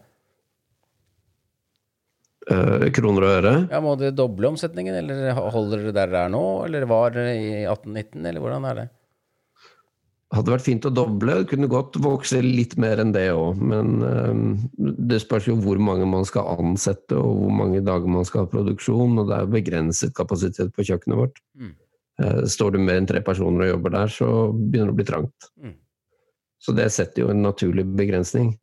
Uh, 2.50 2.88
kroner 2.90 3.22
og 3.22 3.34
øre? 3.36 3.52
Ja, 3.70 3.78
Må 3.84 3.94
dere 4.00 4.14
doble 4.18 4.50
omsetningen, 4.50 4.96
eller 4.98 5.38
holder 5.54 5.84
dere 5.84 5.94
der 5.94 6.10
dere 6.10 6.24
er 6.26 6.34
nå? 6.34 6.42
Eller 6.66 6.88
var 6.90 7.14
dere 7.14 7.36
i 7.38 7.52
1819, 7.62 8.26
eller 8.26 8.42
hvordan 8.42 8.66
er 8.66 8.80
det? 8.80 8.88
Hadde 10.32 10.52
vært 10.54 10.64
fint 10.64 10.86
å 10.88 10.92
doble. 10.94 11.34
Det 11.42 11.50
kunne 11.52 11.68
godt 11.70 11.98
vokse 12.02 12.40
litt 12.44 12.74
mer 12.80 13.02
enn 13.02 13.12
det 13.14 13.26
òg. 13.36 13.60
Men 13.60 13.92
um, 14.00 14.42
det 14.78 15.20
spørs 15.22 15.50
jo 15.50 15.58
hvor 15.60 15.80
mange 15.82 16.08
man 16.08 16.26
skal 16.28 16.48
ansette 16.56 17.18
og 17.18 17.36
hvor 17.42 17.54
mange 17.60 17.82
dager 17.84 18.08
man 18.10 18.26
skal 18.28 18.46
ha 18.46 18.52
produksjon. 18.52 19.18
Og 19.20 19.28
det 19.28 19.38
er 19.38 19.52
begrenset 19.52 20.16
kapasitet 20.16 20.72
på 20.74 20.86
kjøkkenet 20.88 21.20
vårt. 21.20 21.42
Mm. 21.58 21.74
Uh, 22.22 22.42
står 22.48 22.74
du 22.74 22.80
mer 22.80 23.00
enn 23.00 23.08
tre 23.10 23.22
personer 23.24 23.66
og 23.66 23.72
jobber 23.74 23.96
der, 23.98 24.16
så 24.16 24.30
begynner 24.56 24.92
det 24.92 24.96
å 24.96 25.00
bli 25.02 25.08
trangt. 25.12 25.50
Mm. 25.60 25.76
Så 26.62 26.76
det 26.78 26.88
setter 26.94 27.24
jo 27.24 27.32
en 27.32 27.44
naturlig 27.44 27.84
begrensning. 27.92 28.54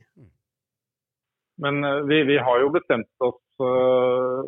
Men 1.61 1.83
uh, 1.85 2.01
vi, 2.09 2.23
vi, 2.31 2.41
har 2.41 2.65
jo 2.65 2.73
bestemt 2.73 3.09
oss 3.29 3.41
uh, 3.61 4.41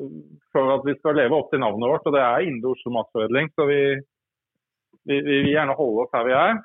for 0.55 0.73
at 0.73 0.89
vi 0.89 0.97
skal 0.97 1.21
leve 1.21 1.37
opp 1.37 1.53
til 1.53 1.61
navnet 1.61 1.93
vårt, 1.93 2.09
og 2.09 2.17
det 2.17 2.25
er 2.25 2.49
Inde 2.49 2.73
Oslo 2.73 2.97
Matforedling. 2.97 3.53
Så 3.53 3.69
vi, 3.69 3.81
vi, 5.05 5.21
vi 5.21 5.41
vil 5.43 5.53
gjerne 5.53 5.77
holde 5.77 6.07
oss 6.07 6.15
her 6.17 6.25
vi 6.25 6.39
er 6.41 6.61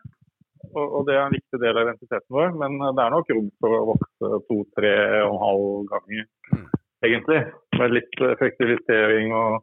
og, 0.74 0.84
og, 0.84 1.00
det 1.08 1.14
er 1.16 1.22
en 1.24 1.36
viktig 1.36 1.60
del 1.62 1.78
av 1.78 1.86
identiteten 1.86 2.36
vår. 2.36 2.52
Men 2.60 2.76
det 2.82 3.04
er 3.04 3.14
nok 3.14 3.30
rom 3.34 3.48
for 3.62 3.76
å 3.76 3.86
vokse 3.92 4.40
to-tre 4.48 4.92
og 5.26 5.30
en 5.30 5.42
halv 5.42 5.68
ganger, 5.92 6.26
mm. 6.52 6.66
egentlig. 7.08 7.40
Med 7.76 7.94
litt 7.94 8.22
effektivisering 8.32 9.34
og 9.36 9.60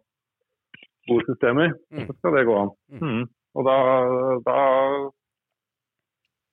gode 1.10 1.28
systemer, 1.28 1.74
mm. 1.92 2.06
så 2.08 2.18
skal 2.20 2.38
det 2.38 2.48
gå 2.50 2.60
an. 2.62 2.74
Mm. 2.94 3.04
mm. 3.04 3.24
Og 3.54 3.68
da, 3.68 3.74
da, 4.48 4.62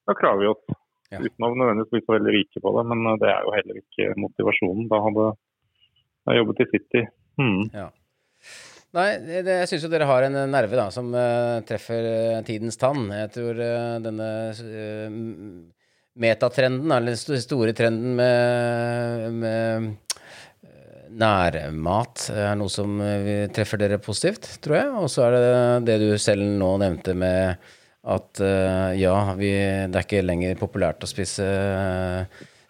da, 0.05 0.15
klarer 0.19 0.43
vi 0.43 0.51
oss. 0.51 0.75
Ja. 1.11 1.23
Uten 1.25 1.47
å 1.47 1.49
nødvendigvis 1.55 1.95
bli 1.95 2.03
så 2.05 2.13
veldig 2.13 2.35
rike 2.35 2.61
på 2.63 2.73
det, 2.77 2.83
men 2.91 3.07
det 3.23 3.31
er 3.33 3.47
jo 3.47 3.55
heller 3.55 3.79
ikke 3.81 4.11
motivasjonen. 4.21 4.91
Da 4.91 5.01
hadde 5.07 5.31
jeg 6.29 6.43
jobbet 6.43 6.61
i 6.61 6.69
City. 6.75 7.03
Mm. 7.41 7.63
Ja. 7.73 7.87
Nei, 8.97 9.11
det, 9.23 9.45
jeg 9.47 9.69
syns 9.71 9.85
jo 9.87 9.91
dere 9.93 10.07
har 10.09 10.25
en 10.27 10.37
nerve 10.51 10.75
da, 10.75 10.89
som 10.91 11.13
uh, 11.15 11.61
treffer 11.67 12.07
uh, 12.07 12.39
tidens 12.47 12.79
tann. 12.81 13.05
Jeg 13.15 13.31
tror 13.37 13.61
uh, 13.63 14.01
denne 14.03 14.31
metatrenden, 16.21 16.91
eller 16.91 17.15
den 17.15 17.45
store 17.45 17.75
trenden 17.79 18.17
med, 18.19 19.29
med 19.39 20.17
nærmat, 21.23 22.27
er 22.35 22.59
noe 22.59 22.71
som 22.71 22.99
treffer 23.55 23.79
dere 23.79 24.01
positivt, 24.03 24.49
tror 24.63 24.81
jeg. 24.81 24.91
Og 24.99 25.07
så 25.11 25.29
er 25.29 25.37
det 25.37 25.47
det 25.87 25.97
du 26.03 26.09
selv 26.19 26.51
nå 26.59 26.75
nevnte 26.83 27.15
med 27.15 27.71
at 28.11 28.41
ja, 28.97 29.15
vi, 29.39 29.51
det 29.93 29.97
er 29.99 30.07
ikke 30.07 30.23
lenger 30.25 30.59
populært 30.61 31.05
å 31.05 31.09
spise 31.11 31.47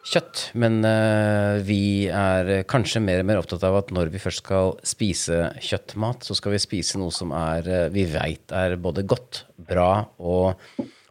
kjøtt. 0.06 0.46
Men 0.60 0.80
uh, 0.86 1.60
vi 1.66 2.08
er 2.08 2.64
kanskje 2.70 3.02
mer 3.04 3.22
og 3.22 3.28
mer 3.28 3.42
opptatt 3.42 3.66
av 3.66 3.80
at 3.82 3.92
når 3.94 4.12
vi 4.14 4.22
først 4.22 4.44
skal 4.44 4.74
spise 4.86 5.50
kjøttmat, 5.60 6.24
så 6.26 6.36
skal 6.38 6.56
vi 6.56 6.62
spise 6.62 7.00
noe 7.00 7.14
som 7.14 7.34
er, 7.36 7.68
uh, 7.68 7.92
vi 7.94 8.06
veit 8.10 8.56
er 8.56 8.78
både 8.80 9.06
godt, 9.08 9.44
bra, 9.70 9.92
og 10.18 10.56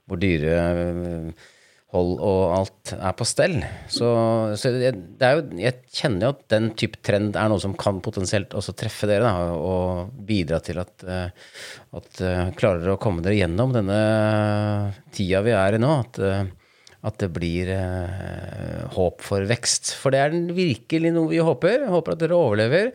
hvor 0.09 0.19
dyre 0.19 0.57
uh, 0.89 1.47
hold 1.95 2.19
og 2.21 2.41
alt 2.53 2.91
er 2.93 3.15
på 3.17 3.25
stell. 3.25 3.57
Så, 3.89 4.09
så 4.59 4.71
det, 4.75 4.91
er 5.25 5.37
jo, 5.37 5.45
jeg 5.57 5.79
kjenner 5.95 6.27
jo 6.27 6.33
at 6.35 6.43
den 6.53 6.69
type 6.77 7.01
trend 7.05 7.37
er 7.39 7.49
noe 7.49 7.61
som 7.61 7.73
kan 7.79 8.01
potensielt 8.05 8.53
også 8.57 8.75
treffe 8.77 9.09
dere, 9.09 9.25
da, 9.25 9.55
og 9.57 10.13
bidra 10.27 10.61
til 10.65 10.81
at, 10.83 10.93
eh, 11.05 11.49
at 11.97 12.21
uh, 12.21 12.51
klarer 12.59 12.93
å 12.93 12.99
komme 13.01 13.25
dere 13.25 13.39
gjennom 13.39 13.73
denne 13.73 13.99
tida 15.15 15.41
vi 15.45 15.55
er 15.57 15.79
i 15.79 15.81
nå. 15.81 15.95
At, 16.05 16.21
uh, 16.21 16.58
at 17.07 17.19
det 17.21 17.29
blir 17.35 17.71
eh, 17.71 18.85
håp 18.95 19.23
for 19.23 19.47
vekst. 19.49 19.93
For 19.99 20.15
det 20.15 20.23
er 20.23 20.37
virkelig 20.55 21.13
noe 21.15 21.31
vi 21.31 21.41
håper. 21.43 21.85
Jeg 21.85 21.93
håper 21.93 22.15
at 22.15 22.23
dere 22.23 22.39
overlever. 22.39 22.93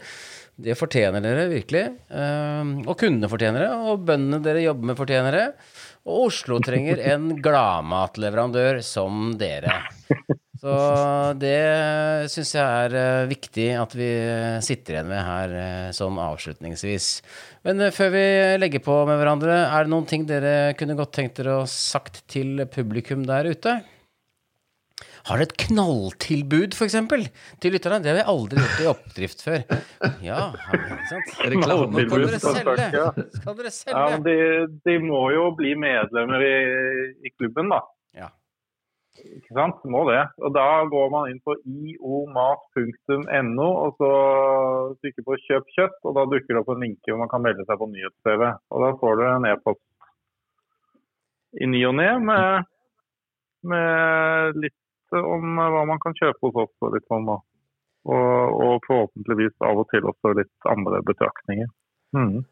Det 0.54 0.76
fortjener 0.78 1.24
dere 1.24 1.48
virkelig. 1.50 1.82
og 2.14 2.92
kundene 3.00 3.26
fortjener 3.26 3.64
det, 3.64 3.70
og 3.74 4.04
bøndene 4.06 4.38
dere 4.44 4.62
jobber 4.62 4.86
med, 4.86 4.98
fortjener 5.00 5.34
det. 5.34 5.46
Og 6.04 6.28
Oslo 6.28 6.60
trenger 6.62 7.00
en 7.10 7.32
gladmatleverandør 7.44 8.78
som 8.86 9.32
dere. 9.40 9.80
Så 10.64 10.74
det 11.36 11.58
syns 12.32 12.54
jeg 12.56 12.64
er 12.64 12.94
uh, 12.96 13.28
viktig 13.28 13.66
at 13.76 13.96
vi 13.98 14.08
sitter 14.64 14.96
igjen 14.96 15.10
med 15.10 15.20
her 15.20 15.56
uh, 15.58 15.88
sånn 15.92 16.16
avslutningsvis. 16.22 17.08
Men 17.68 17.84
uh, 17.84 17.90
før 17.92 18.14
vi 18.14 18.24
legger 18.62 18.84
på 18.84 18.96
med 19.08 19.20
hverandre, 19.20 19.58
er 19.66 19.84
det 19.84 19.92
noen 19.92 20.08
ting 20.08 20.24
dere 20.28 20.72
kunne 20.78 20.96
godt 20.96 21.12
tenkt 21.18 21.42
dere 21.42 21.58
å 21.60 21.68
sagt 21.68 22.22
til 22.32 22.64
publikum 22.72 23.26
der 23.28 23.50
ute? 23.52 23.76
Har 25.24 25.40
et 25.40 25.54
knalltilbud, 25.56 26.74
f.eks., 26.76 26.94
til 27.62 27.72
lytterne? 27.72 28.02
Det 28.04 28.10
har 28.12 28.18
vi 28.18 28.24
aldri 28.28 28.60
gjort 28.60 28.82
i 28.82 28.88
oppdrift 28.90 29.40
før. 29.46 29.62
Ja, 30.20 30.50
ikke 30.76 30.98
sant? 31.08 31.30
Reklame. 31.54 32.02
Skal 32.04 32.24
dere 32.26 32.40
selge? 32.42 33.04
Skal 33.38 33.56
dere 33.60 33.72
selge? 33.72 33.94
Ja, 33.96 34.02
men 34.12 34.26
de, 34.26 34.34
de 34.84 34.94
må 35.00 35.22
jo 35.32 35.46
bli 35.56 35.72
medlemmer 35.80 36.44
i, 36.44 36.58
i 37.24 37.32
klubben, 37.38 37.72
da. 37.72 37.80
Ja. 38.20 38.28
Ikke 39.24 39.56
sant? 39.56 39.80
Må 39.88 40.04
det. 40.10 40.20
Og 40.44 40.52
da 40.58 40.66
går 40.92 41.08
man 41.16 41.32
inn 41.32 41.40
på 41.40 41.56
iomat.no, 41.62 43.70
og 43.70 43.96
så 43.96 44.12
trykker 45.00 45.24
på 45.24 45.40
'kjøp 45.46 45.64
kjøtt', 45.78 46.04
og 46.04 46.12
da 46.20 46.28
dukker 46.28 46.52
det 46.52 46.60
opp 46.60 46.68
en 46.76 46.84
linke 46.84 47.08
hvor 47.08 47.24
man 47.24 47.32
kan 47.32 47.40
melde 47.48 47.64
seg 47.64 47.80
på 47.80 47.88
nyhets-TV. 47.94 48.42
Og 48.76 48.78
da 48.84 48.88
får 49.00 49.12
du 49.16 49.24
en 49.30 49.48
e-post 49.54 49.80
i 51.62 51.64
ny 51.70 51.80
og 51.88 51.94
ne 51.96 52.10
med, 52.28 52.48
med 53.72 54.58
litt 54.58 54.76
om 55.12 55.58
hva 55.58 55.84
man 55.88 56.00
kan 56.02 56.16
kjøpe 56.16 56.48
hos 56.48 56.62
oss. 56.64 56.74
og 56.80 56.94
litt 56.96 57.06
sånn. 57.10 57.28
Og, 57.28 57.44
og 58.14 58.84
forhåpentligvis 58.86 59.54
av 59.64 59.80
og 59.80 59.88
til 59.92 60.04
også 60.08 60.34
litt 60.36 60.68
andre 60.68 61.00
betraktninger. 61.08 61.70
Mm. 62.16 62.44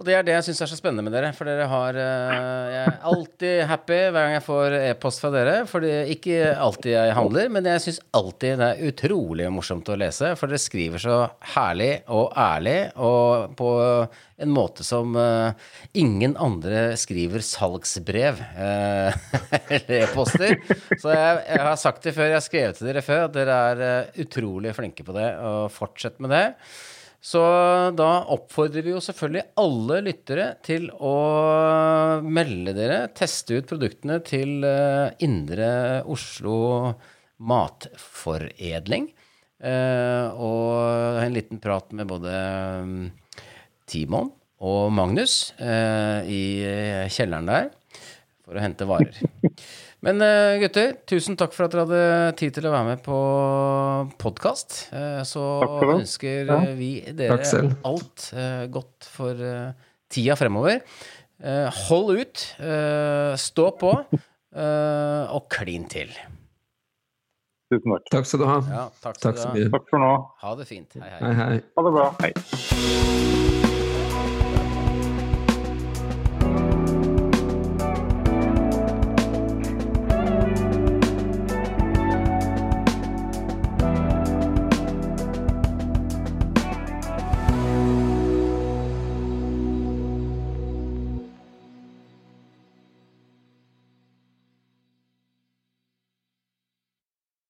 Og 0.00 0.06
det 0.08 0.14
er 0.16 0.24
det 0.24 0.32
jeg 0.32 0.44
syns 0.46 0.62
er 0.64 0.68
så 0.70 0.78
spennende 0.78 1.04
med 1.04 1.12
dere. 1.12 1.28
For 1.36 1.44
dere 1.44 1.66
har 1.68 1.96
uh, 2.00 2.68
Jeg 2.72 2.84
er 2.88 3.02
alltid 3.10 3.58
happy 3.68 3.98
hver 3.98 4.14
gang 4.16 4.32
jeg 4.38 4.44
får 4.46 4.76
e-post 4.78 5.20
fra 5.20 5.30
dere. 5.34 5.56
For 5.68 5.84
det 5.84 5.90
er 5.92 6.12
ikke 6.14 6.38
alltid 6.54 6.94
jeg 6.94 7.16
handler, 7.18 7.50
men 7.52 7.66
jeg 7.68 7.82
syns 7.84 7.98
alltid 8.16 8.62
det 8.62 8.68
er 8.70 8.88
utrolig 8.88 9.50
morsomt 9.52 9.90
å 9.92 9.98
lese. 10.00 10.30
For 10.40 10.48
dere 10.48 10.62
skriver 10.62 11.02
så 11.04 11.18
herlig 11.52 11.90
og 12.16 12.32
ærlig, 12.32 12.78
og 12.96 13.52
på 13.58 13.72
en 14.40 14.54
måte 14.56 14.86
som 14.88 15.12
uh, 15.20 15.52
ingen 15.92 16.32
andre 16.40 16.94
skriver 16.96 17.44
salgsbrev 17.44 18.40
uh, 18.56 19.18
eller 19.76 19.98
e-poster. 19.98 20.56
Så 20.94 21.12
jeg, 21.12 21.42
jeg, 21.44 21.60
har 21.66 21.76
sagt 21.82 22.08
det 22.08 22.14
før, 22.16 22.30
jeg 22.30 22.38
har 22.38 22.46
skrevet 22.46 22.80
til 22.80 22.88
dere 22.88 23.04
før, 23.04 23.26
at 23.28 23.36
dere 23.36 23.60
er 23.74 24.24
utrolig 24.24 24.72
flinke 24.80 25.04
på 25.04 25.18
det, 25.18 25.28
og 25.44 25.68
fortsett 25.76 26.16
med 26.24 26.32
det. 26.32 26.46
Så 27.20 27.40
da 27.96 28.08
oppfordrer 28.32 28.84
vi 28.84 28.94
jo 28.94 29.00
selvfølgelig 29.04 29.50
alle 29.60 29.98
lyttere 30.06 30.46
til 30.64 30.86
å 30.96 31.14
melde 32.24 32.72
dere, 32.76 33.00
teste 33.12 33.58
ut 33.60 33.68
produktene 33.68 34.22
til 34.24 34.64
eh, 34.64 35.12
Indre 35.26 35.70
Oslo 36.08 36.54
Matforedling. 37.44 39.10
Eh, 39.60 40.26
og 40.32 41.20
en 41.20 41.36
liten 41.36 41.60
prat 41.60 41.92
med 41.92 42.08
både 42.08 42.32
mm, 42.88 43.04
Timon 43.84 44.32
og 44.64 44.88
Magnus 44.96 45.52
eh, 45.60 46.24
i 46.24 46.42
kjelleren 47.12 47.52
der 47.52 47.68
for 48.40 48.56
å 48.56 48.64
hente 48.64 48.88
varer. 48.88 49.20
Men 50.00 50.22
uh, 50.24 50.56
gutter, 50.62 50.94
tusen 51.08 51.36
takk 51.36 51.52
for 51.52 51.66
at 51.66 51.74
dere 51.74 51.84
hadde 51.84 52.36
tid 52.40 52.54
til 52.56 52.68
å 52.70 52.72
være 52.72 52.88
med 52.88 53.02
på 53.04 53.18
podkast. 54.22 54.86
Uh, 54.94 55.20
så 55.28 55.44
ønsker 55.92 56.48
ja. 56.48 56.58
vi 56.76 56.92
dere 57.16 57.36
alt 57.84 58.30
uh, 58.32 58.64
godt 58.72 59.10
for 59.12 59.44
tida 60.10 60.36
fremover. 60.40 60.80
hold 61.86 62.10
ut, 62.18 62.42
stå 63.40 63.66
på, 63.80 63.92
og 64.50 65.46
klin 65.54 65.86
til. 65.88 66.10
Tusen 67.70 67.94
takk. 67.94 68.10
Takk 68.10 68.26
skal 68.26 68.42
du 68.42 68.46
ha. 68.50 68.58
Ja, 68.66 68.84
takk, 68.98 69.20
skal 69.20 69.38
takk, 69.38 69.54
du 69.54 69.62
ha. 69.62 69.70
takk 69.76 69.88
for 69.92 70.02
nå. 70.02 70.12
Ha 70.42 70.56
det 70.58 70.66
fint. 70.68 70.98
Hei, 70.98 71.12
hei. 71.14 71.20
hei, 71.22 71.34
hei. 71.44 71.60
Ha 71.78 71.86
det 71.86 71.94
bra. 71.96 72.08
Hei. 72.24 73.78